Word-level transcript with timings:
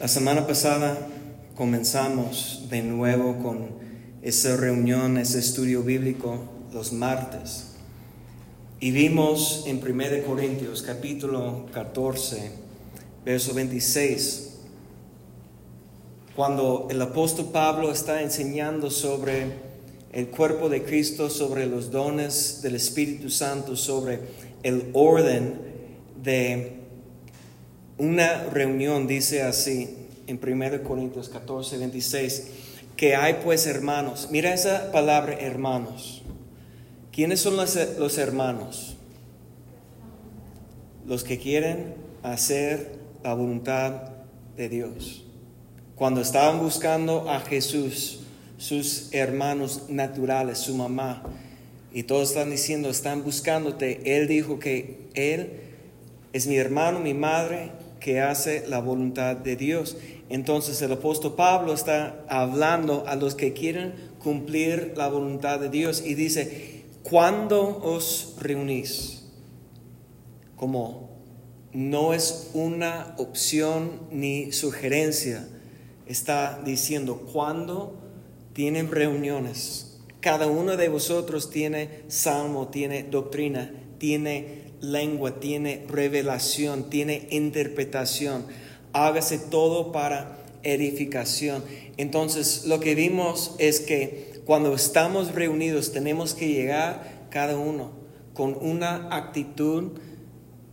La 0.00 0.08
semana 0.08 0.44
pasada 0.44 1.06
comenzamos 1.54 2.66
de 2.68 2.82
nuevo 2.82 3.38
con 3.40 3.68
esa 4.22 4.56
reunión, 4.56 5.18
ese 5.18 5.38
estudio 5.38 5.84
bíblico 5.84 6.40
los 6.72 6.92
martes. 6.92 7.76
Y 8.80 8.90
vimos 8.90 9.62
en 9.68 9.76
1 9.76 10.26
Corintios 10.26 10.82
capítulo 10.82 11.66
14, 11.72 12.50
verso 13.24 13.54
26, 13.54 14.54
cuando 16.34 16.88
el 16.90 17.00
apóstol 17.00 17.50
Pablo 17.52 17.92
está 17.92 18.20
enseñando 18.20 18.90
sobre 18.90 19.46
el 20.12 20.26
cuerpo 20.26 20.68
de 20.68 20.82
Cristo, 20.82 21.30
sobre 21.30 21.66
los 21.66 21.92
dones 21.92 22.62
del 22.62 22.74
Espíritu 22.74 23.30
Santo, 23.30 23.76
sobre 23.76 24.18
el 24.64 24.90
orden 24.92 25.54
de 26.20 26.83
una 27.98 28.44
reunión, 28.44 29.06
dice 29.06 29.42
así 29.42 29.96
en 30.26 30.40
1 30.42 30.82
Corintios 30.82 31.28
14, 31.28 31.78
26, 31.78 32.46
que 32.96 33.14
hay 33.14 33.34
pues 33.44 33.66
hermanos. 33.66 34.28
Mira 34.30 34.52
esa 34.52 34.90
palabra 34.92 35.34
hermanos. 35.34 36.22
¿Quiénes 37.12 37.40
son 37.40 37.56
los, 37.56 37.78
los 37.98 38.18
hermanos? 38.18 38.96
Los 41.06 41.22
que 41.22 41.38
quieren 41.38 41.94
hacer 42.22 42.98
la 43.22 43.34
voluntad 43.34 44.10
de 44.56 44.68
Dios. 44.68 45.24
Cuando 45.94 46.20
estaban 46.20 46.58
buscando 46.58 47.30
a 47.30 47.40
Jesús, 47.40 48.20
sus 48.58 49.12
hermanos 49.12 49.84
naturales, 49.88 50.58
su 50.58 50.74
mamá, 50.74 51.22
y 51.92 52.02
todos 52.02 52.30
están 52.30 52.50
diciendo, 52.50 52.90
están 52.90 53.22
buscándote, 53.22 54.16
Él 54.16 54.26
dijo 54.26 54.58
que 54.58 55.08
Él 55.14 55.60
es 56.32 56.48
mi 56.48 56.56
hermano, 56.56 56.98
mi 56.98 57.14
madre, 57.14 57.70
que 58.04 58.20
hace 58.20 58.68
la 58.68 58.80
voluntad 58.80 59.34
de 59.34 59.56
Dios. 59.56 59.96
Entonces 60.28 60.82
el 60.82 60.92
apóstol 60.92 61.36
Pablo 61.36 61.72
está 61.72 62.22
hablando 62.28 63.04
a 63.06 63.16
los 63.16 63.34
que 63.34 63.54
quieren 63.54 63.94
cumplir 64.22 64.92
la 64.94 65.08
voluntad 65.08 65.58
de 65.58 65.70
Dios 65.70 66.02
y 66.04 66.14
dice, 66.14 66.84
cuando 67.02 67.78
os 67.82 68.34
reunís, 68.38 69.24
como 70.54 71.08
no 71.72 72.12
es 72.12 72.50
una 72.52 73.14
opción 73.16 74.02
ni 74.10 74.52
sugerencia, 74.52 75.48
está 76.04 76.60
diciendo 76.62 77.26
cuando 77.32 77.98
tienen 78.52 78.90
reuniones. 78.90 79.98
Cada 80.20 80.46
uno 80.46 80.76
de 80.76 80.90
vosotros 80.90 81.48
tiene 81.48 82.02
salmo, 82.08 82.68
tiene 82.68 83.04
doctrina, 83.04 83.72
tiene 83.96 84.73
lengua, 84.92 85.40
tiene 85.40 85.84
revelación, 85.88 86.90
tiene 86.90 87.26
interpretación. 87.30 88.46
Hágase 88.92 89.38
todo 89.38 89.92
para 89.92 90.38
edificación. 90.62 91.62
Entonces, 91.96 92.64
lo 92.66 92.80
que 92.80 92.94
vimos 92.94 93.54
es 93.58 93.80
que 93.80 94.40
cuando 94.44 94.74
estamos 94.74 95.34
reunidos 95.34 95.92
tenemos 95.92 96.34
que 96.34 96.48
llegar 96.48 97.26
cada 97.30 97.56
uno 97.56 97.92
con 98.34 98.56
una 98.60 99.08
actitud 99.16 99.92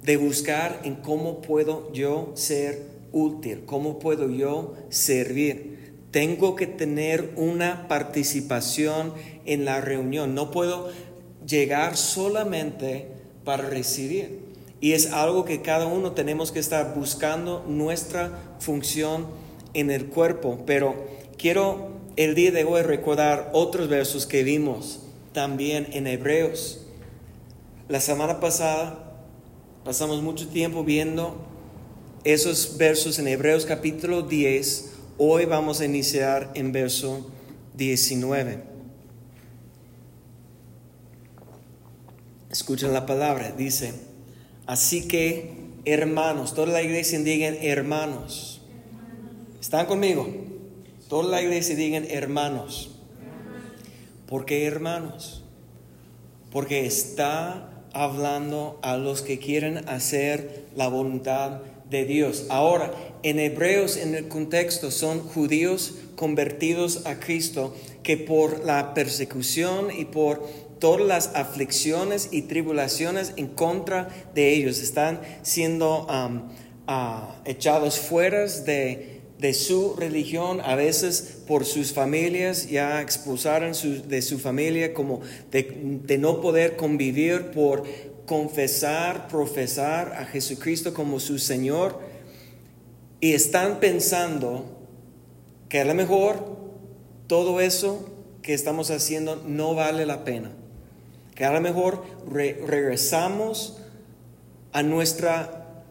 de 0.03 0.17
buscar 0.17 0.81
en 0.83 0.95
cómo 0.95 1.41
puedo 1.41 1.91
yo 1.93 2.31
ser 2.35 2.83
útil, 3.11 3.63
cómo 3.65 3.99
puedo 3.99 4.29
yo 4.29 4.75
servir. 4.89 5.93
Tengo 6.11 6.55
que 6.55 6.67
tener 6.67 7.33
una 7.37 7.87
participación 7.87 9.13
en 9.45 9.63
la 9.63 9.79
reunión. 9.79 10.35
No 10.35 10.51
puedo 10.51 10.89
llegar 11.45 11.95
solamente 11.95 13.07
para 13.43 13.69
recibir. 13.69 14.39
Y 14.79 14.93
es 14.93 15.11
algo 15.11 15.45
que 15.45 15.61
cada 15.61 15.85
uno 15.85 16.13
tenemos 16.13 16.51
que 16.51 16.59
estar 16.59 16.95
buscando 16.95 17.63
nuestra 17.67 18.55
función 18.59 19.27
en 19.73 19.91
el 19.91 20.07
cuerpo. 20.07 20.59
Pero 20.65 20.95
quiero 21.37 21.89
el 22.15 22.35
día 22.35 22.51
de 22.51 22.63
hoy 22.63 22.81
recordar 22.81 23.51
otros 23.53 23.87
versos 23.87 24.25
que 24.25 24.43
vimos 24.43 25.01
también 25.33 25.87
en 25.91 26.07
Hebreos. 26.07 26.81
La 27.87 27.99
semana 27.99 28.39
pasada 28.39 29.13
pasamos 29.83 30.21
mucho 30.21 30.47
tiempo 30.47 30.83
viendo 30.83 31.35
esos 32.23 32.77
versos 32.77 33.19
en 33.19 33.27
Hebreos 33.27 33.65
capítulo 33.65 34.23
10. 34.23 34.91
Hoy 35.17 35.45
vamos 35.45 35.81
a 35.81 35.85
iniciar 35.85 36.51
en 36.55 36.71
verso 36.71 37.29
19. 37.75 38.70
Escuchen 42.51 42.91
la 42.91 43.05
palabra, 43.05 43.53
dice, 43.57 43.93
así 44.65 45.07
que 45.07 45.53
hermanos, 45.85 46.53
toda 46.53 46.73
la 46.73 46.81
iglesia 46.81 47.17
digan 47.19 47.55
hermanos. 47.61 48.61
¿Están 49.61 49.85
conmigo? 49.85 50.27
Toda 51.07 51.29
la 51.29 51.41
iglesia 51.41 51.77
digan 51.77 52.05
hermanos. 52.09 52.91
¿Por 54.27 54.43
qué 54.43 54.65
hermanos? 54.65 55.45
Porque 56.51 56.85
está 56.85 57.69
hablando 57.93 58.79
a 58.81 58.97
los 58.97 59.21
que 59.21 59.39
quieren 59.39 59.87
hacer 59.87 60.65
la 60.75 60.89
voluntad 60.89 61.61
de 61.89 62.03
Dios. 62.03 62.47
Ahora, 62.49 62.91
en 63.23 63.39
Hebreos, 63.39 63.95
en 63.95 64.13
el 64.13 64.27
contexto, 64.27 64.91
son 64.91 65.21
judíos 65.21 65.95
convertidos 66.17 67.05
a 67.05 67.19
Cristo 67.19 67.73
que 68.03 68.17
por 68.17 68.65
la 68.65 68.93
persecución 68.93 69.87
y 69.97 70.05
por 70.05 70.45
todas 70.81 71.05
las 71.05 71.27
aflicciones 71.35 72.29
y 72.31 72.41
tribulaciones 72.41 73.33
en 73.37 73.47
contra 73.47 74.09
de 74.33 74.51
ellos 74.51 74.81
están 74.81 75.21
siendo 75.43 76.07
ah, 76.09 77.35
echados 77.45 77.99
fuera 77.99 78.47
de, 78.47 79.53
su 79.53 79.95
religión, 79.95 80.59
a 80.61 80.75
veces 80.75 81.43
por 81.47 81.65
sus 81.65 81.93
familias, 81.93 82.67
ya 82.67 82.99
expulsaron 82.99 83.73
de 84.07 84.21
su 84.23 84.39
familia 84.39 84.93
como 84.95 85.21
de, 85.51 85.99
de 86.03 86.17
no 86.17 86.41
poder 86.41 86.75
convivir 86.77 87.51
por 87.51 87.83
confesar, 88.25 89.27
profesar 89.27 90.13
a 90.13 90.25
Jesucristo 90.25 90.95
como 90.95 91.19
su 91.19 91.37
Señor 91.37 91.99
y 93.19 93.33
están 93.33 93.79
pensando 93.79 94.65
que 95.69 95.79
a 95.79 95.85
lo 95.85 95.93
mejor 95.93 96.57
todo 97.27 97.61
eso 97.61 98.09
que 98.41 98.55
estamos 98.55 98.89
haciendo 98.89 99.43
no 99.45 99.75
vale 99.75 100.07
la 100.07 100.23
pena. 100.23 100.51
Que 101.41 101.45
a 101.45 101.53
lo 101.53 101.59
mejor 101.59 102.03
regresamos 102.29 103.79
a 104.73 104.83
nuestra 104.83 105.83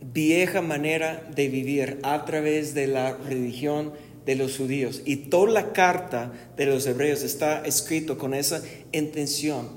vieja 0.00 0.62
manera 0.62 1.28
de 1.34 1.48
vivir 1.48 1.98
a 2.04 2.24
través 2.26 2.74
de 2.74 2.86
la 2.86 3.16
religión 3.16 3.92
de 4.24 4.36
los 4.36 4.56
judíos. 4.56 5.02
Y 5.04 5.16
toda 5.16 5.50
la 5.50 5.72
carta 5.72 6.32
de 6.56 6.66
los 6.66 6.86
hebreos 6.86 7.24
está 7.24 7.66
escrito 7.66 8.18
con 8.18 8.34
esa 8.34 8.62
intención 8.92 9.68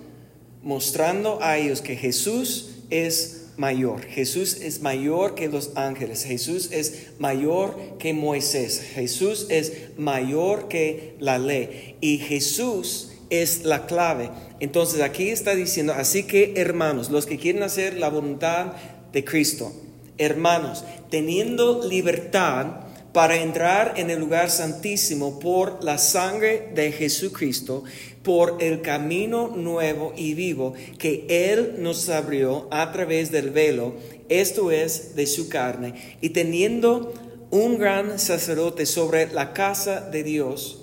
mostrando 0.61 1.41
a 1.41 1.57
ellos 1.57 1.81
que 1.81 1.95
Jesús 1.95 2.83
es 2.91 3.47
mayor. 3.57 4.03
Jesús 4.03 4.61
es 4.61 4.83
mayor 4.83 5.33
que 5.33 5.47
los 5.47 5.71
ángeles. 5.73 6.25
Jesús 6.25 6.69
es 6.71 7.07
mayor 7.17 7.97
que 7.97 8.13
Moisés. 8.13 8.83
Jesús 8.93 9.47
es 9.49 9.97
mayor 9.97 10.67
que 10.67 11.15
la 11.17 11.39
ley. 11.39 11.95
Y 12.01 12.19
Jesús 12.19 13.08
es 13.29 13.63
la 13.63 13.85
clave. 13.85 14.29
Entonces 14.59 15.01
aquí 15.01 15.29
está 15.29 15.55
diciendo, 15.55 15.93
así 15.93 16.23
que 16.23 16.53
hermanos, 16.57 17.09
los 17.09 17.25
que 17.25 17.37
quieren 17.37 17.63
hacer 17.63 17.97
la 17.97 18.09
voluntad 18.09 18.73
de 19.11 19.23
Cristo, 19.23 19.73
hermanos, 20.17 20.83
teniendo 21.09 21.87
libertad, 21.87 22.89
para 23.13 23.37
entrar 23.37 23.93
en 23.97 24.09
el 24.09 24.19
lugar 24.19 24.49
santísimo 24.49 25.39
por 25.39 25.83
la 25.83 25.97
sangre 25.97 26.69
de 26.75 26.91
Jesucristo, 26.91 27.83
por 28.23 28.57
el 28.59 28.81
camino 28.81 29.47
nuevo 29.47 30.13
y 30.15 30.35
vivo 30.35 30.73
que 30.97 31.25
Él 31.29 31.75
nos 31.79 32.09
abrió 32.09 32.67
a 32.71 32.91
través 32.91 33.31
del 33.31 33.49
velo, 33.49 33.95
esto 34.27 34.71
es, 34.71 35.15
de 35.15 35.25
su 35.25 35.49
carne, 35.49 36.17
y 36.21 36.29
teniendo 36.29 37.13
un 37.49 37.79
gran 37.79 38.19
sacerdote 38.19 38.85
sobre 38.85 39.31
la 39.33 39.53
casa 39.53 40.01
de 40.01 40.23
Dios, 40.23 40.78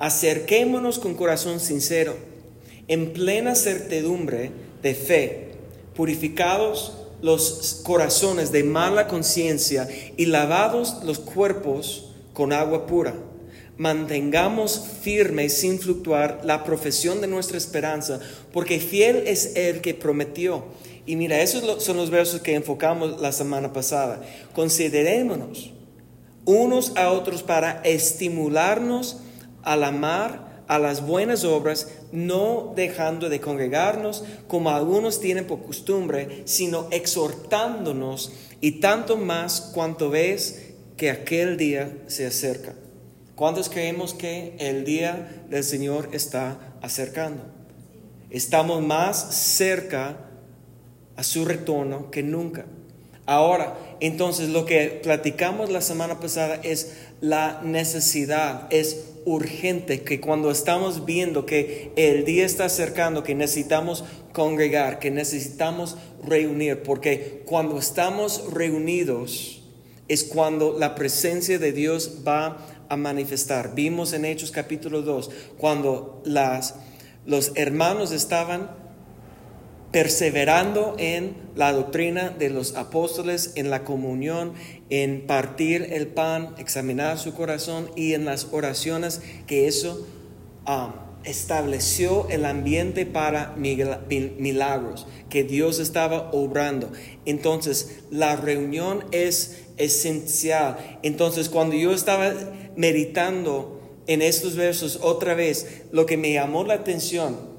acerquémonos 0.00 0.98
con 0.98 1.14
corazón 1.14 1.60
sincero, 1.60 2.16
en 2.88 3.12
plena 3.12 3.54
certidumbre 3.54 4.50
de 4.82 4.94
fe, 4.94 5.50
purificados 5.94 6.96
los 7.22 7.82
corazones 7.84 8.50
de 8.50 8.64
mala 8.64 9.06
conciencia 9.06 9.86
y 10.16 10.26
lavados 10.26 11.04
los 11.04 11.18
cuerpos 11.18 12.12
con 12.32 12.52
agua 12.52 12.86
pura. 12.86 13.14
Mantengamos 13.76 14.82
firme 15.02 15.48
sin 15.50 15.78
fluctuar 15.78 16.40
la 16.44 16.64
profesión 16.64 17.20
de 17.20 17.26
nuestra 17.26 17.58
esperanza, 17.58 18.20
porque 18.52 18.80
fiel 18.80 19.24
es 19.26 19.54
el 19.54 19.82
que 19.82 19.94
prometió. 19.94 20.64
Y 21.04 21.16
mira, 21.16 21.42
esos 21.42 21.82
son 21.82 21.98
los 21.98 22.10
versos 22.10 22.40
que 22.40 22.54
enfocamos 22.54 23.20
la 23.20 23.32
semana 23.32 23.72
pasada. 23.72 24.22
Considerémonos 24.54 25.72
unos 26.46 26.96
a 26.96 27.10
otros 27.10 27.42
para 27.42 27.82
estimularnos 27.84 29.18
al 29.62 29.84
amar 29.84 30.64
a 30.68 30.78
las 30.78 31.04
buenas 31.04 31.44
obras, 31.44 31.88
no 32.12 32.72
dejando 32.76 33.28
de 33.28 33.40
congregarnos 33.40 34.22
como 34.46 34.70
algunos 34.70 35.20
tienen 35.20 35.46
por 35.46 35.64
costumbre, 35.64 36.42
sino 36.44 36.86
exhortándonos 36.92 38.32
y 38.60 38.80
tanto 38.80 39.16
más 39.16 39.72
cuanto 39.74 40.10
ves 40.10 40.74
que 40.96 41.10
aquel 41.10 41.56
día 41.56 41.92
se 42.06 42.26
acerca. 42.26 42.74
¿Cuántos 43.34 43.68
creemos 43.68 44.14
que 44.14 44.54
el 44.60 44.84
día 44.84 45.44
del 45.48 45.64
Señor 45.64 46.10
está 46.12 46.76
acercando? 46.82 47.42
Estamos 48.28 48.80
más 48.80 49.34
cerca 49.34 50.28
a 51.16 51.22
su 51.22 51.44
retorno 51.44 52.10
que 52.10 52.22
nunca. 52.22 52.66
Ahora, 53.30 53.78
entonces 54.00 54.48
lo 54.48 54.64
que 54.66 54.98
platicamos 55.04 55.70
la 55.70 55.82
semana 55.82 56.18
pasada 56.18 56.58
es 56.64 56.96
la 57.20 57.60
necesidad, 57.62 58.66
es 58.70 59.04
urgente 59.24 60.02
que 60.02 60.20
cuando 60.20 60.50
estamos 60.50 61.04
viendo 61.04 61.46
que 61.46 61.92
el 61.94 62.24
día 62.24 62.44
está 62.44 62.64
acercando, 62.64 63.22
que 63.22 63.36
necesitamos 63.36 64.02
congregar, 64.32 64.98
que 64.98 65.12
necesitamos 65.12 65.96
reunir, 66.26 66.82
porque 66.82 67.44
cuando 67.46 67.78
estamos 67.78 68.52
reunidos 68.52 69.62
es 70.08 70.24
cuando 70.24 70.76
la 70.76 70.96
presencia 70.96 71.60
de 71.60 71.70
Dios 71.70 72.22
va 72.26 72.66
a 72.88 72.96
manifestar. 72.96 73.76
Vimos 73.76 74.12
en 74.12 74.24
Hechos 74.24 74.50
capítulo 74.50 75.02
2, 75.02 75.30
cuando 75.56 76.20
las, 76.24 76.74
los 77.26 77.52
hermanos 77.54 78.10
estaban 78.10 78.89
perseverando 79.92 80.94
en 80.98 81.34
la 81.56 81.72
doctrina 81.72 82.30
de 82.30 82.48
los 82.48 82.76
apóstoles, 82.76 83.52
en 83.56 83.70
la 83.70 83.84
comunión, 83.84 84.52
en 84.88 85.26
partir 85.26 85.88
el 85.92 86.06
pan, 86.06 86.54
examinar 86.58 87.18
su 87.18 87.34
corazón 87.34 87.90
y 87.96 88.14
en 88.14 88.24
las 88.24 88.48
oraciones 88.52 89.20
que 89.46 89.66
eso 89.66 90.06
um, 90.66 90.92
estableció 91.24 92.28
el 92.30 92.44
ambiente 92.44 93.04
para 93.04 93.54
milagros, 93.56 95.06
que 95.28 95.42
Dios 95.42 95.80
estaba 95.80 96.30
obrando. 96.32 96.92
Entonces, 97.26 98.00
la 98.10 98.36
reunión 98.36 99.04
es 99.10 99.64
esencial. 99.76 100.98
Entonces, 101.02 101.48
cuando 101.48 101.74
yo 101.74 101.92
estaba 101.92 102.32
meditando 102.76 103.80
en 104.06 104.22
estos 104.22 104.56
versos 104.56 105.00
otra 105.02 105.34
vez, 105.34 105.82
lo 105.90 106.06
que 106.06 106.16
me 106.16 106.32
llamó 106.32 106.64
la 106.64 106.74
atención, 106.74 107.50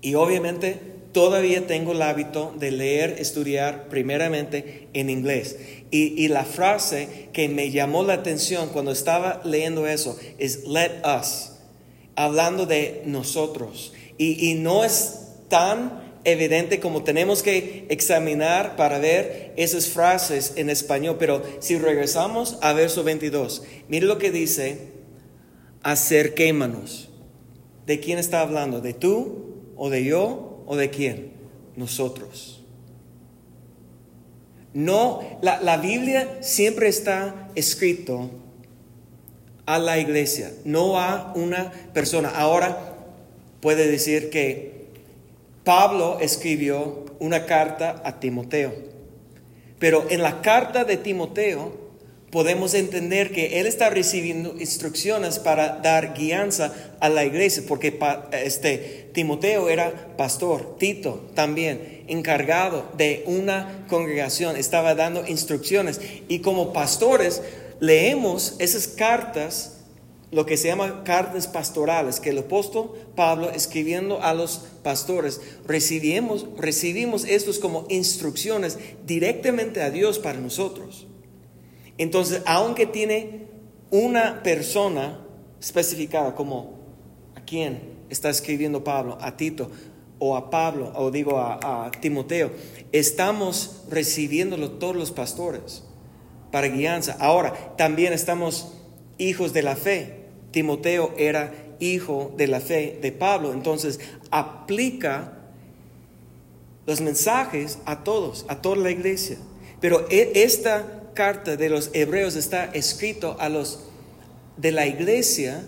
y 0.00 0.14
obviamente 0.16 0.93
todavía 1.14 1.66
tengo 1.66 1.92
el 1.92 2.02
hábito 2.02 2.52
de 2.58 2.72
leer, 2.72 3.16
estudiar 3.18 3.88
primeramente 3.88 4.88
en 4.92 5.08
inglés. 5.08 5.56
Y, 5.90 6.26
la 6.26 6.44
frase 6.44 7.28
que 7.32 7.48
me 7.48 7.70
llamó 7.70 8.02
la 8.02 8.14
atención 8.14 8.68
cuando 8.70 8.90
estaba 8.90 9.40
leyendo 9.44 9.86
eso 9.86 10.18
es 10.38 10.66
let 10.66 11.02
us, 11.04 11.52
hablando 12.16 12.66
de 12.66 13.02
nosotros. 13.06 13.92
Y, 14.18 14.54
no 14.54 14.84
es 14.84 15.28
tan 15.48 16.02
evidente 16.24 16.80
como 16.80 17.04
tenemos 17.04 17.44
que 17.44 17.86
examinar 17.90 18.74
para 18.74 18.98
ver 18.98 19.52
esas 19.56 19.86
frases 19.86 20.54
en 20.56 20.68
español. 20.68 21.14
Pero 21.16 21.44
si 21.60 21.78
regresamos 21.78 22.58
a 22.60 22.72
verso 22.72 23.04
22, 23.04 23.62
mire 23.86 24.06
lo 24.06 24.18
que 24.18 24.32
dice, 24.32 24.88
acerquémonos. 25.84 27.10
¿De 27.86 28.00
quién 28.00 28.18
está 28.18 28.40
hablando? 28.40 28.80
¿De 28.80 28.94
tú 28.94 29.74
o 29.76 29.90
de 29.90 30.02
yo? 30.02 30.43
O 30.66 30.76
de 30.76 30.90
quién? 30.90 31.32
Nosotros. 31.76 32.62
No, 34.74 35.22
la, 35.40 35.76
Biblia 35.76 36.38
siempre 36.40 36.88
está 36.88 37.48
escrito 37.54 38.28
a 39.66 39.78
la 39.78 39.98
iglesia, 39.98 40.52
no 40.64 40.98
a 40.98 41.32
una 41.36 41.70
persona. 41.92 42.28
Ahora 42.30 42.96
puede 43.60 43.86
decir 43.86 44.30
que 44.30 44.88
Pablo 45.62 46.18
escribió 46.20 47.04
una 47.20 47.46
carta 47.46 48.02
a 48.04 48.18
Timoteo, 48.18 48.74
pero 49.78 50.06
en 50.10 50.22
la 50.22 50.42
carta 50.42 50.84
de 50.84 50.96
Timoteo 50.96 51.83
podemos 52.34 52.74
entender 52.74 53.30
que 53.30 53.60
él 53.60 53.66
está 53.68 53.90
recibiendo 53.90 54.56
instrucciones 54.58 55.38
para 55.38 55.76
dar 55.76 56.14
guianza 56.14 56.74
a 56.98 57.08
la 57.08 57.24
iglesia, 57.24 57.62
porque 57.68 57.96
este, 58.32 59.08
Timoteo 59.14 59.68
era 59.68 60.16
pastor, 60.16 60.76
Tito 60.76 61.30
también, 61.34 62.02
encargado 62.08 62.90
de 62.96 63.22
una 63.26 63.86
congregación, 63.86 64.56
estaba 64.56 64.96
dando 64.96 65.24
instrucciones. 65.28 66.00
Y 66.26 66.40
como 66.40 66.72
pastores 66.72 67.40
leemos 67.78 68.56
esas 68.58 68.88
cartas, 68.88 69.76
lo 70.32 70.44
que 70.44 70.56
se 70.56 70.66
llama 70.66 71.04
cartas 71.04 71.46
pastorales, 71.46 72.18
que 72.18 72.30
el 72.30 72.38
apóstol 72.38 72.94
Pablo 73.14 73.52
escribiendo 73.52 74.20
a 74.24 74.34
los 74.34 74.62
pastores, 74.82 75.40
recibimos, 75.68 76.46
recibimos 76.58 77.26
estos 77.26 77.60
como 77.60 77.86
instrucciones 77.90 78.76
directamente 79.06 79.82
a 79.82 79.90
Dios 79.90 80.18
para 80.18 80.40
nosotros. 80.40 81.06
Entonces, 81.98 82.42
aunque 82.46 82.86
tiene 82.86 83.46
una 83.90 84.42
persona 84.42 85.20
especificada 85.60 86.34
como 86.34 86.74
a 87.36 87.40
quién 87.40 87.80
está 88.10 88.30
escribiendo 88.30 88.82
Pablo, 88.82 89.18
a 89.20 89.36
Tito 89.36 89.70
o 90.18 90.36
a 90.36 90.50
Pablo, 90.50 90.92
o 90.96 91.10
digo 91.10 91.38
a, 91.38 91.90
Timoteo, 92.00 92.50
estamos 92.92 93.84
recibiéndolo 93.90 94.72
todos 94.72 94.96
los 94.96 95.10
pastores 95.10 95.84
para 96.50 96.68
guianza. 96.68 97.16
Ahora, 97.20 97.76
también 97.76 98.12
estamos 98.12 98.72
hijos 99.18 99.52
de 99.52 99.62
la 99.62 99.76
fe. 99.76 100.24
Timoteo 100.50 101.12
era 101.16 101.52
hijo 101.80 102.32
de 102.36 102.46
la 102.46 102.60
fe 102.60 102.98
de 103.00 103.12
Pablo, 103.12 103.52
entonces 103.52 104.00
aplica 104.30 105.32
los 106.86 107.00
mensajes 107.00 107.78
a 107.84 108.04
todos, 108.04 108.44
a 108.48 108.60
toda 108.60 108.76
la 108.76 108.90
iglesia. 108.90 109.38
Pero 109.80 110.06
e, 110.10 110.32
esta 110.34 111.03
carta 111.14 111.56
de 111.56 111.68
los 111.68 111.90
hebreos 111.94 112.36
está 112.36 112.66
escrito 112.66 113.36
a 113.40 113.48
los 113.48 113.80
de 114.56 114.72
la 114.72 114.86
iglesia 114.86 115.64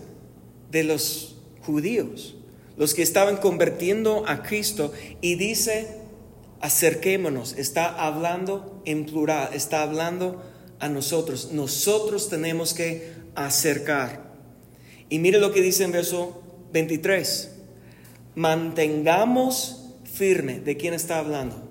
de 0.71 0.85
los 0.85 1.37
judíos, 1.63 2.37
los 2.77 2.95
que 2.95 3.03
estaban 3.03 3.39
convirtiendo 3.39 4.25
a 4.29 4.43
Cristo 4.43 4.93
y 5.21 5.37
dice, 5.37 5.99
acerquémonos, 6.61 7.55
está 7.57 7.87
hablando 8.07 8.83
en 8.85 9.07
plural, 9.07 9.51
está 9.53 9.83
hablando 9.83 10.43
a 10.79 10.89
nosotros. 10.89 11.51
Nosotros 11.53 12.29
tenemos 12.29 12.75
que 12.75 13.13
acercar. 13.35 14.35
Y 15.09 15.19
mire 15.19 15.39
lo 15.39 15.53
que 15.53 15.63
dice 15.63 15.85
en 15.85 15.93
verso 15.93 16.43
23. 16.73 17.53
Mantengamos 18.35 19.87
firme. 20.05 20.61
¿De 20.61 20.77
quién 20.77 20.95
está 20.95 21.19
hablando? 21.19 21.69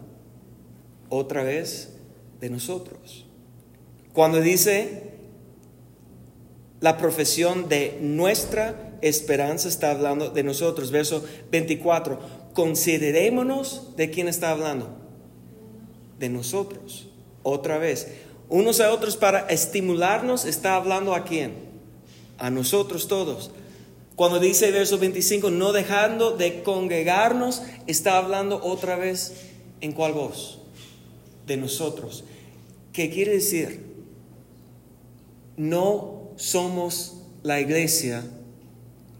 Otra 1.09 1.43
vez, 1.43 1.93
de 2.39 2.49
nosotros. 2.49 3.24
Cuando 4.15 4.39
dice 4.39 5.03
la 6.79 6.97
profesión 6.97 7.67
de 7.67 7.99
nuestra 8.01 8.97
esperanza, 9.01 9.67
está 9.67 9.91
hablando 9.91 10.29
de 10.29 10.41
nosotros. 10.41 10.89
Verso 10.89 11.21
24, 11.51 12.17
considerémonos 12.53 13.93
de 13.97 14.09
quién 14.09 14.29
está 14.29 14.51
hablando. 14.51 14.87
De 16.17 16.29
nosotros. 16.29 17.09
Otra 17.43 17.77
vez, 17.77 18.07
unos 18.47 18.79
a 18.79 18.93
otros 18.93 19.17
para 19.17 19.47
estimularnos, 19.49 20.45
está 20.45 20.77
hablando 20.77 21.13
a 21.13 21.25
quién? 21.25 21.53
A 22.37 22.49
nosotros 22.49 23.09
todos. 23.09 23.51
Cuando 24.15 24.39
dice 24.39 24.71
verso 24.71 24.97
25, 24.97 25.51
no 25.51 25.73
dejando 25.73 26.31
de 26.31 26.63
congregarnos, 26.63 27.63
está 27.85 28.17
hablando 28.17 28.63
otra 28.63 28.95
vez 28.95 29.33
en 29.81 29.91
cuál 29.91 30.13
voz? 30.13 30.61
De 31.45 31.57
nosotros. 31.57 32.23
¿Qué 32.93 33.09
quiere 33.09 33.33
decir? 33.33 33.84
No 35.57 36.31
somos 36.35 37.21
la 37.43 37.59
iglesia 37.59 38.23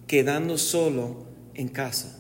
quedando 0.08 0.58
solo 0.58 1.26
en 1.54 1.70
casa. 1.70 2.16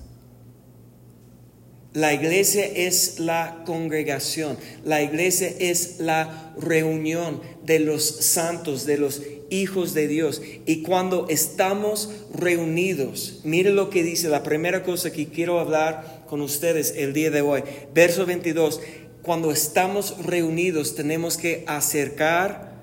La 1.93 2.13
iglesia 2.13 2.65
es 2.65 3.19
la 3.19 3.63
congregación, 3.65 4.57
la 4.83 5.01
iglesia 5.01 5.47
es 5.59 5.99
la 5.99 6.53
reunión 6.59 7.39
de 7.63 7.79
los 7.79 8.03
santos, 8.03 8.85
de 8.85 8.97
los 8.97 9.21
hijos 9.49 9.93
de 9.93 10.09
Dios. 10.09 10.41
Y 10.65 10.81
cuando 10.81 11.27
estamos 11.29 12.09
reunidos, 12.33 13.39
mire 13.45 13.69
lo 13.69 13.89
que 13.89 14.03
dice 14.03 14.27
la 14.27 14.43
primera 14.43 14.83
cosa 14.83 15.13
que 15.13 15.29
quiero 15.29 15.57
hablar 15.57 16.25
con 16.27 16.41
ustedes 16.41 16.93
el 16.97 17.13
día 17.13 17.31
de 17.31 17.39
hoy. 17.39 17.63
Verso 17.93 18.25
22, 18.25 18.81
cuando 19.21 19.51
estamos 19.51 20.17
reunidos 20.25 20.95
tenemos 20.95 21.37
que 21.37 21.63
acercar 21.65 22.74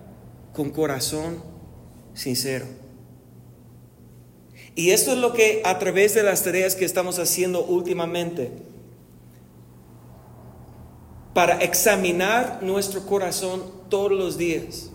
con 0.52 0.70
corazón 0.70 1.42
sincero. 2.14 2.66
Y 4.74 4.90
esto 4.90 5.12
es 5.12 5.18
lo 5.18 5.32
que 5.32 5.62
a 5.64 5.78
través 5.78 6.14
de 6.14 6.22
las 6.22 6.42
tareas 6.42 6.74
que 6.74 6.84
estamos 6.84 7.18
haciendo 7.18 7.64
últimamente, 7.64 8.50
para 11.34 11.58
examinar 11.58 12.60
nuestro 12.62 13.04
corazón 13.06 13.62
todos 13.88 14.12
los 14.12 14.38
días, 14.38 14.90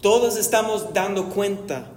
todos 0.00 0.36
estamos 0.36 0.92
dando 0.92 1.30
cuenta 1.30 1.90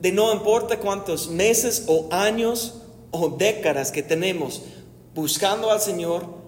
de 0.00 0.12
no 0.12 0.32
importa 0.32 0.78
cuántos 0.78 1.28
meses 1.28 1.84
o 1.86 2.08
años 2.10 2.82
o 3.10 3.28
décadas 3.28 3.92
que 3.92 4.02
tenemos 4.02 4.62
buscando 5.14 5.70
al 5.70 5.80
Señor, 5.80 6.39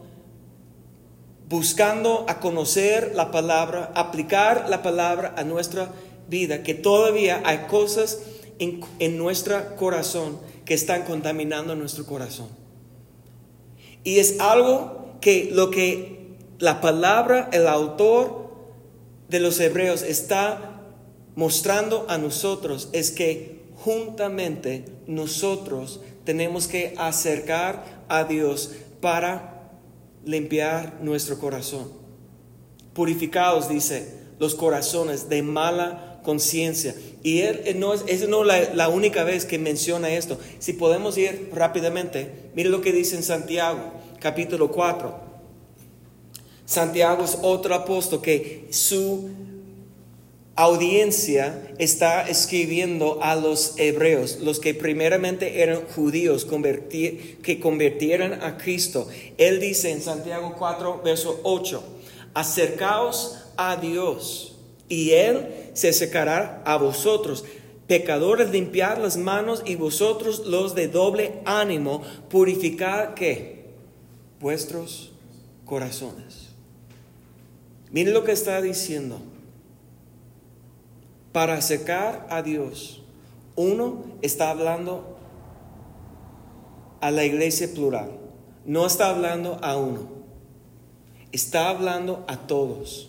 buscando 1.52 2.24
a 2.28 2.40
conocer 2.40 3.12
la 3.14 3.30
palabra, 3.30 3.92
aplicar 3.94 4.70
la 4.70 4.82
palabra 4.82 5.34
a 5.36 5.44
nuestra 5.44 5.92
vida, 6.26 6.62
que 6.62 6.72
todavía 6.72 7.42
hay 7.44 7.66
cosas 7.68 8.20
en, 8.58 8.80
en 8.98 9.18
nuestro 9.18 9.76
corazón 9.76 10.38
que 10.64 10.72
están 10.72 11.02
contaminando 11.02 11.76
nuestro 11.76 12.06
corazón. 12.06 12.48
Y 14.02 14.18
es 14.18 14.40
algo 14.40 15.18
que 15.20 15.50
lo 15.52 15.70
que 15.70 16.36
la 16.58 16.80
palabra, 16.80 17.50
el 17.52 17.68
autor 17.68 18.50
de 19.28 19.40
los 19.40 19.60
hebreos 19.60 20.00
está 20.00 20.80
mostrando 21.36 22.06
a 22.08 22.16
nosotros 22.16 22.88
es 22.94 23.10
que 23.10 23.60
juntamente 23.76 24.86
nosotros 25.06 26.00
tenemos 26.24 26.66
que 26.66 26.94
acercar 26.96 28.04
a 28.08 28.24
Dios 28.24 28.72
para 29.02 29.61
limpiar 30.24 30.98
nuestro 31.02 31.38
corazón. 31.38 31.90
Purificados, 32.94 33.68
dice, 33.68 34.14
los 34.38 34.54
corazones 34.54 35.28
de 35.28 35.42
mala 35.42 36.20
conciencia. 36.22 36.94
Y 37.22 37.40
él, 37.40 37.76
no 37.78 37.94
es, 37.94 38.28
no 38.28 38.44
la, 38.44 38.74
la, 38.74 38.88
única 38.88 39.24
vez 39.24 39.44
que 39.44 39.58
menciona 39.58 40.10
esto. 40.10 40.38
Si 40.58 40.72
podemos 40.72 41.16
ir 41.18 41.50
rápidamente, 41.54 42.50
mire 42.54 42.68
lo 42.68 42.80
que 42.80 42.92
dice 42.92 43.16
en 43.16 43.22
Santiago, 43.22 43.92
capítulo 44.20 44.70
4. 44.70 45.32
Santiago 46.64 47.24
es 47.24 47.38
otro 47.42 47.74
apóstol 47.74 48.22
que 48.22 48.68
su 48.70 49.30
audiencia 50.54 51.72
está 51.78 52.28
escribiendo 52.28 53.22
a 53.22 53.36
los 53.36 53.78
hebreos, 53.78 54.38
los 54.40 54.60
que 54.60 54.74
primeramente 54.74 55.62
eran 55.62 55.86
judíos 55.86 56.46
que 56.46 57.60
convirtieron 57.60 58.42
a 58.42 58.58
Cristo. 58.58 59.08
Él 59.38 59.60
dice 59.60 59.90
en 59.90 60.02
Santiago 60.02 60.54
4, 60.58 61.00
verso 61.02 61.40
8, 61.42 61.82
acercaos 62.34 63.38
a 63.56 63.76
Dios 63.76 64.56
y 64.88 65.12
Él 65.12 65.48
se 65.72 65.88
acercará 65.88 66.62
a 66.66 66.76
vosotros. 66.76 67.44
Pecadores, 67.86 68.50
limpiar 68.50 68.98
las 68.98 69.16
manos 69.16 69.62
y 69.66 69.74
vosotros 69.74 70.46
los 70.46 70.74
de 70.74 70.88
doble 70.88 71.40
ánimo, 71.44 72.02
purificar 72.28 73.14
qué? 73.14 73.66
Vuestros 74.40 75.12
corazones. 75.64 76.48
Miren 77.90 78.14
lo 78.14 78.24
que 78.24 78.32
está 78.32 78.60
diciendo 78.62 79.20
para 81.32 81.54
acercar 81.54 82.26
a 82.30 82.42
Dios. 82.42 83.02
Uno 83.56 84.04
está 84.22 84.50
hablando 84.50 85.16
a 87.00 87.10
la 87.10 87.24
iglesia 87.24 87.68
plural, 87.72 88.10
no 88.64 88.86
está 88.86 89.08
hablando 89.08 89.58
a 89.62 89.76
uno, 89.76 90.08
está 91.32 91.68
hablando 91.68 92.24
a 92.28 92.46
todos. 92.46 93.08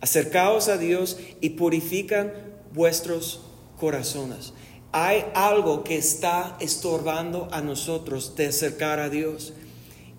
Acercaos 0.00 0.68
a 0.68 0.76
Dios 0.76 1.18
y 1.40 1.50
purifican 1.50 2.32
vuestros 2.72 3.40
corazones. 3.78 4.52
Hay 4.92 5.24
algo 5.34 5.84
que 5.84 5.96
está 5.96 6.56
estorbando 6.60 7.48
a 7.50 7.60
nosotros 7.60 8.36
de 8.36 8.46
acercar 8.46 9.00
a 9.00 9.08
Dios. 9.08 9.52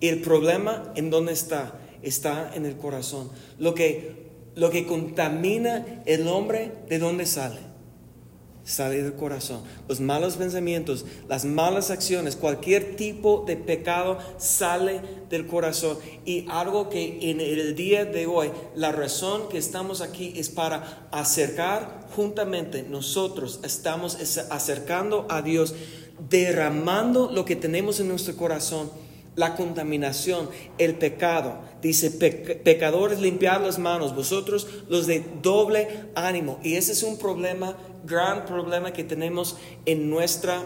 Y 0.00 0.08
el 0.08 0.20
problema 0.20 0.92
en 0.94 1.10
dónde 1.10 1.32
está? 1.32 1.74
Está 2.02 2.54
en 2.54 2.66
el 2.66 2.76
corazón. 2.76 3.30
Lo 3.58 3.74
que 3.74 4.27
lo 4.58 4.70
que 4.70 4.86
contamina 4.86 6.02
el 6.04 6.26
hombre, 6.26 6.72
¿de 6.88 6.98
dónde 6.98 7.26
sale? 7.26 7.60
Sale 8.64 9.04
del 9.04 9.14
corazón. 9.14 9.62
Los 9.86 10.00
malos 10.00 10.34
pensamientos, 10.34 11.06
las 11.28 11.44
malas 11.44 11.92
acciones, 11.92 12.34
cualquier 12.34 12.96
tipo 12.96 13.44
de 13.46 13.56
pecado 13.56 14.18
sale 14.36 15.00
del 15.30 15.46
corazón. 15.46 15.96
Y 16.24 16.44
algo 16.48 16.90
que 16.90 17.30
en 17.30 17.40
el 17.40 17.76
día 17.76 18.04
de 18.04 18.26
hoy, 18.26 18.50
la 18.74 18.90
razón 18.90 19.48
que 19.48 19.58
estamos 19.58 20.00
aquí 20.00 20.34
es 20.36 20.48
para 20.48 21.08
acercar 21.12 22.08
juntamente, 22.16 22.82
nosotros 22.82 23.60
estamos 23.62 24.18
acercando 24.50 25.24
a 25.30 25.40
Dios, 25.40 25.76
derramando 26.28 27.30
lo 27.30 27.44
que 27.44 27.54
tenemos 27.54 28.00
en 28.00 28.08
nuestro 28.08 28.36
corazón 28.36 28.90
la 29.38 29.54
contaminación, 29.54 30.50
el 30.78 30.96
pecado. 30.96 31.60
Dice, 31.80 32.10
pecadores, 32.10 33.20
limpiad 33.20 33.62
las 33.62 33.78
manos, 33.78 34.14
vosotros 34.14 34.66
los 34.88 35.06
de 35.06 35.24
doble 35.42 36.06
ánimo. 36.16 36.58
Y 36.64 36.74
ese 36.74 36.90
es 36.90 37.04
un 37.04 37.18
problema, 37.18 37.76
gran 38.04 38.46
problema 38.46 38.92
que 38.92 39.04
tenemos 39.04 39.56
en 39.86 40.10
nuestra 40.10 40.60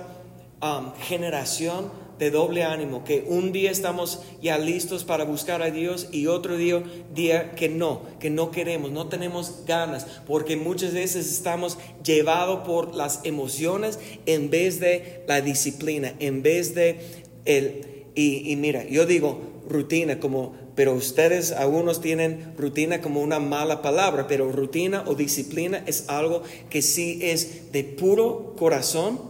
um, 0.62 0.94
generación 1.02 1.92
de 2.18 2.30
doble 2.30 2.64
ánimo, 2.64 3.04
que 3.04 3.26
un 3.28 3.52
día 3.52 3.70
estamos 3.70 4.20
ya 4.40 4.56
listos 4.56 5.04
para 5.04 5.24
buscar 5.24 5.60
a 5.60 5.70
Dios 5.70 6.08
y 6.10 6.28
otro 6.28 6.56
día, 6.56 6.82
día 7.12 7.52
que 7.52 7.68
no, 7.68 8.02
que 8.20 8.30
no 8.30 8.50
queremos, 8.50 8.90
no 8.90 9.08
tenemos 9.08 9.64
ganas, 9.66 10.06
porque 10.26 10.56
muchas 10.56 10.94
veces 10.94 11.30
estamos 11.30 11.76
llevados 12.02 12.60
por 12.66 12.94
las 12.94 13.20
emociones 13.24 13.98
en 14.24 14.48
vez 14.48 14.80
de 14.80 15.24
la 15.28 15.42
disciplina, 15.42 16.14
en 16.20 16.42
vez 16.42 16.74
de 16.74 17.00
el 17.44 17.91
y, 18.14 18.54
mira, 18.56 18.84
yo 18.84 19.06
digo 19.06 19.40
rutina 19.68 20.20
como, 20.20 20.54
pero 20.74 20.94
ustedes, 20.94 21.52
algunos 21.52 22.00
tienen 22.00 22.54
rutina 22.56 23.00
como 23.00 23.20
una 23.20 23.38
mala 23.38 23.80
palabra, 23.82 24.26
pero 24.26 24.52
rutina 24.52 25.04
o 25.06 25.14
disciplina 25.14 25.82
es 25.86 26.08
algo 26.08 26.42
que 26.68 26.82
si 26.82 27.20
es 27.22 27.72
de 27.72 27.84
puro 27.84 28.54
corazón, 28.58 29.20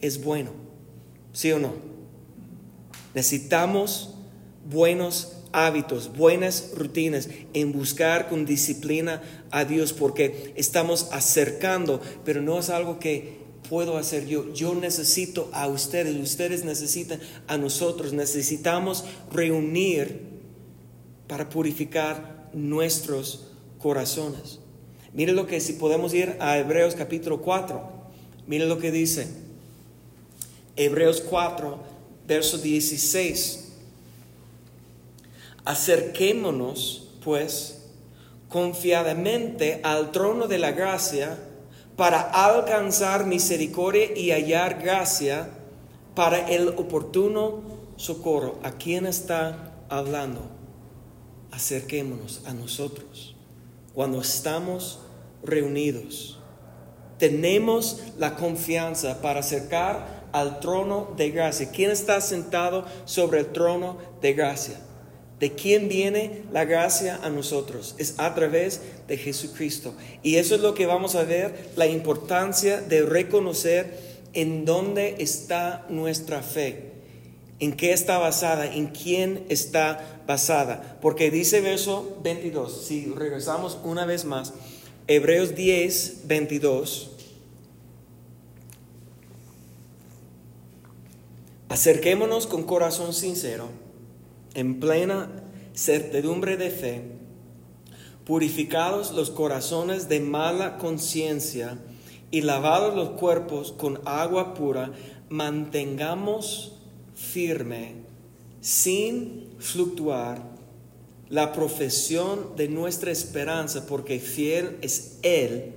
es 0.00 0.22
bueno. 0.22 0.50
¿Sí 1.32 1.52
o 1.52 1.58
no? 1.58 1.74
Necesitamos 3.14 4.14
buenos 4.70 5.36
hábitos, 5.52 6.14
buenas 6.14 6.72
rutinas 6.74 7.30
en 7.54 7.72
buscar 7.72 8.28
con 8.28 8.44
disciplina 8.44 9.22
a 9.50 9.64
Dios 9.64 9.94
porque 9.94 10.52
estamos 10.56 11.08
acercando, 11.12 12.00
pero 12.24 12.42
no 12.42 12.58
es 12.58 12.68
algo 12.68 12.98
que 12.98 13.45
puedo 13.68 13.96
hacer 13.96 14.26
yo? 14.26 14.52
Yo 14.52 14.74
necesito 14.74 15.48
a 15.52 15.68
ustedes, 15.68 16.16
ustedes 16.16 16.64
necesitan 16.64 17.20
a 17.46 17.56
nosotros, 17.56 18.12
necesitamos 18.12 19.04
reunir 19.32 20.20
para 21.26 21.48
purificar 21.48 22.50
nuestros 22.52 23.48
corazones. 23.78 24.60
Mire 25.12 25.32
lo 25.32 25.46
que 25.46 25.60
si 25.60 25.74
podemos 25.74 26.14
ir 26.14 26.36
a 26.40 26.58
Hebreos 26.58 26.94
capítulo 26.94 27.40
4, 27.40 27.82
mire 28.46 28.66
lo 28.66 28.78
que 28.78 28.90
dice. 28.90 29.28
Hebreos 30.76 31.22
4, 31.22 31.78
verso 32.26 32.58
16. 32.58 33.72
Acerquémonos, 35.64 37.08
pues, 37.24 37.82
confiadamente 38.48 39.80
al 39.82 40.12
trono 40.12 40.46
de 40.48 40.58
la 40.58 40.72
gracia 40.72 41.38
para 41.96 42.20
alcanzar 42.20 43.24
misericordia 43.26 44.16
y 44.16 44.30
hallar 44.30 44.80
gracia 44.82 45.48
para 46.14 46.48
el 46.48 46.68
oportuno 46.68 47.62
socorro. 47.96 48.58
¿A 48.62 48.72
quién 48.72 49.06
está 49.06 49.72
hablando? 49.88 50.42
Acerquémonos 51.50 52.42
a 52.46 52.52
nosotros. 52.52 53.34
Cuando 53.94 54.20
estamos 54.20 55.00
reunidos, 55.42 56.38
tenemos 57.18 58.02
la 58.18 58.36
confianza 58.36 59.22
para 59.22 59.40
acercar 59.40 60.26
al 60.32 60.60
trono 60.60 61.14
de 61.16 61.30
gracia. 61.30 61.70
¿Quién 61.70 61.90
está 61.90 62.20
sentado 62.20 62.84
sobre 63.06 63.40
el 63.40 63.46
trono 63.52 63.96
de 64.20 64.34
gracia? 64.34 64.78
¿De 65.38 65.52
quién 65.52 65.88
viene 65.88 66.44
la 66.50 66.64
gracia 66.64 67.20
a 67.22 67.28
nosotros? 67.28 67.94
Es 67.98 68.14
a 68.16 68.34
través 68.34 68.80
de 69.06 69.18
Jesucristo. 69.18 69.94
Y 70.22 70.36
eso 70.36 70.54
es 70.54 70.62
lo 70.62 70.74
que 70.74 70.86
vamos 70.86 71.14
a 71.14 71.24
ver, 71.24 71.70
la 71.76 71.86
importancia 71.86 72.80
de 72.80 73.02
reconocer 73.02 73.98
en 74.32 74.64
dónde 74.64 75.16
está 75.18 75.84
nuestra 75.90 76.42
fe, 76.42 76.92
en 77.58 77.76
qué 77.76 77.92
está 77.92 78.16
basada, 78.16 78.66
en 78.66 78.86
quién 78.86 79.44
está 79.50 80.22
basada. 80.26 80.98
Porque 81.02 81.30
dice 81.30 81.60
verso 81.60 82.18
22, 82.22 82.86
si 82.86 83.04
regresamos 83.06 83.78
una 83.84 84.06
vez 84.06 84.24
más, 84.24 84.54
Hebreos 85.06 85.54
10, 85.54 86.22
22. 86.24 87.10
Acerquémonos 91.68 92.46
con 92.46 92.62
corazón 92.62 93.12
sincero 93.12 93.85
en 94.56 94.80
plena 94.80 95.28
certidumbre 95.74 96.56
de 96.56 96.70
fe, 96.70 97.02
purificados 98.24 99.12
los 99.12 99.30
corazones 99.30 100.08
de 100.08 100.18
mala 100.20 100.78
conciencia 100.78 101.78
y 102.30 102.40
lavados 102.40 102.96
los 102.96 103.10
cuerpos 103.10 103.72
con 103.72 104.00
agua 104.06 104.54
pura, 104.54 104.92
mantengamos 105.28 106.72
firme, 107.14 107.96
sin 108.60 109.50
fluctuar, 109.58 110.56
la 111.28 111.52
profesión 111.52 112.56
de 112.56 112.68
nuestra 112.68 113.10
esperanza, 113.10 113.84
porque 113.86 114.20
fiel 114.20 114.78
es 114.80 115.18
Él 115.22 115.74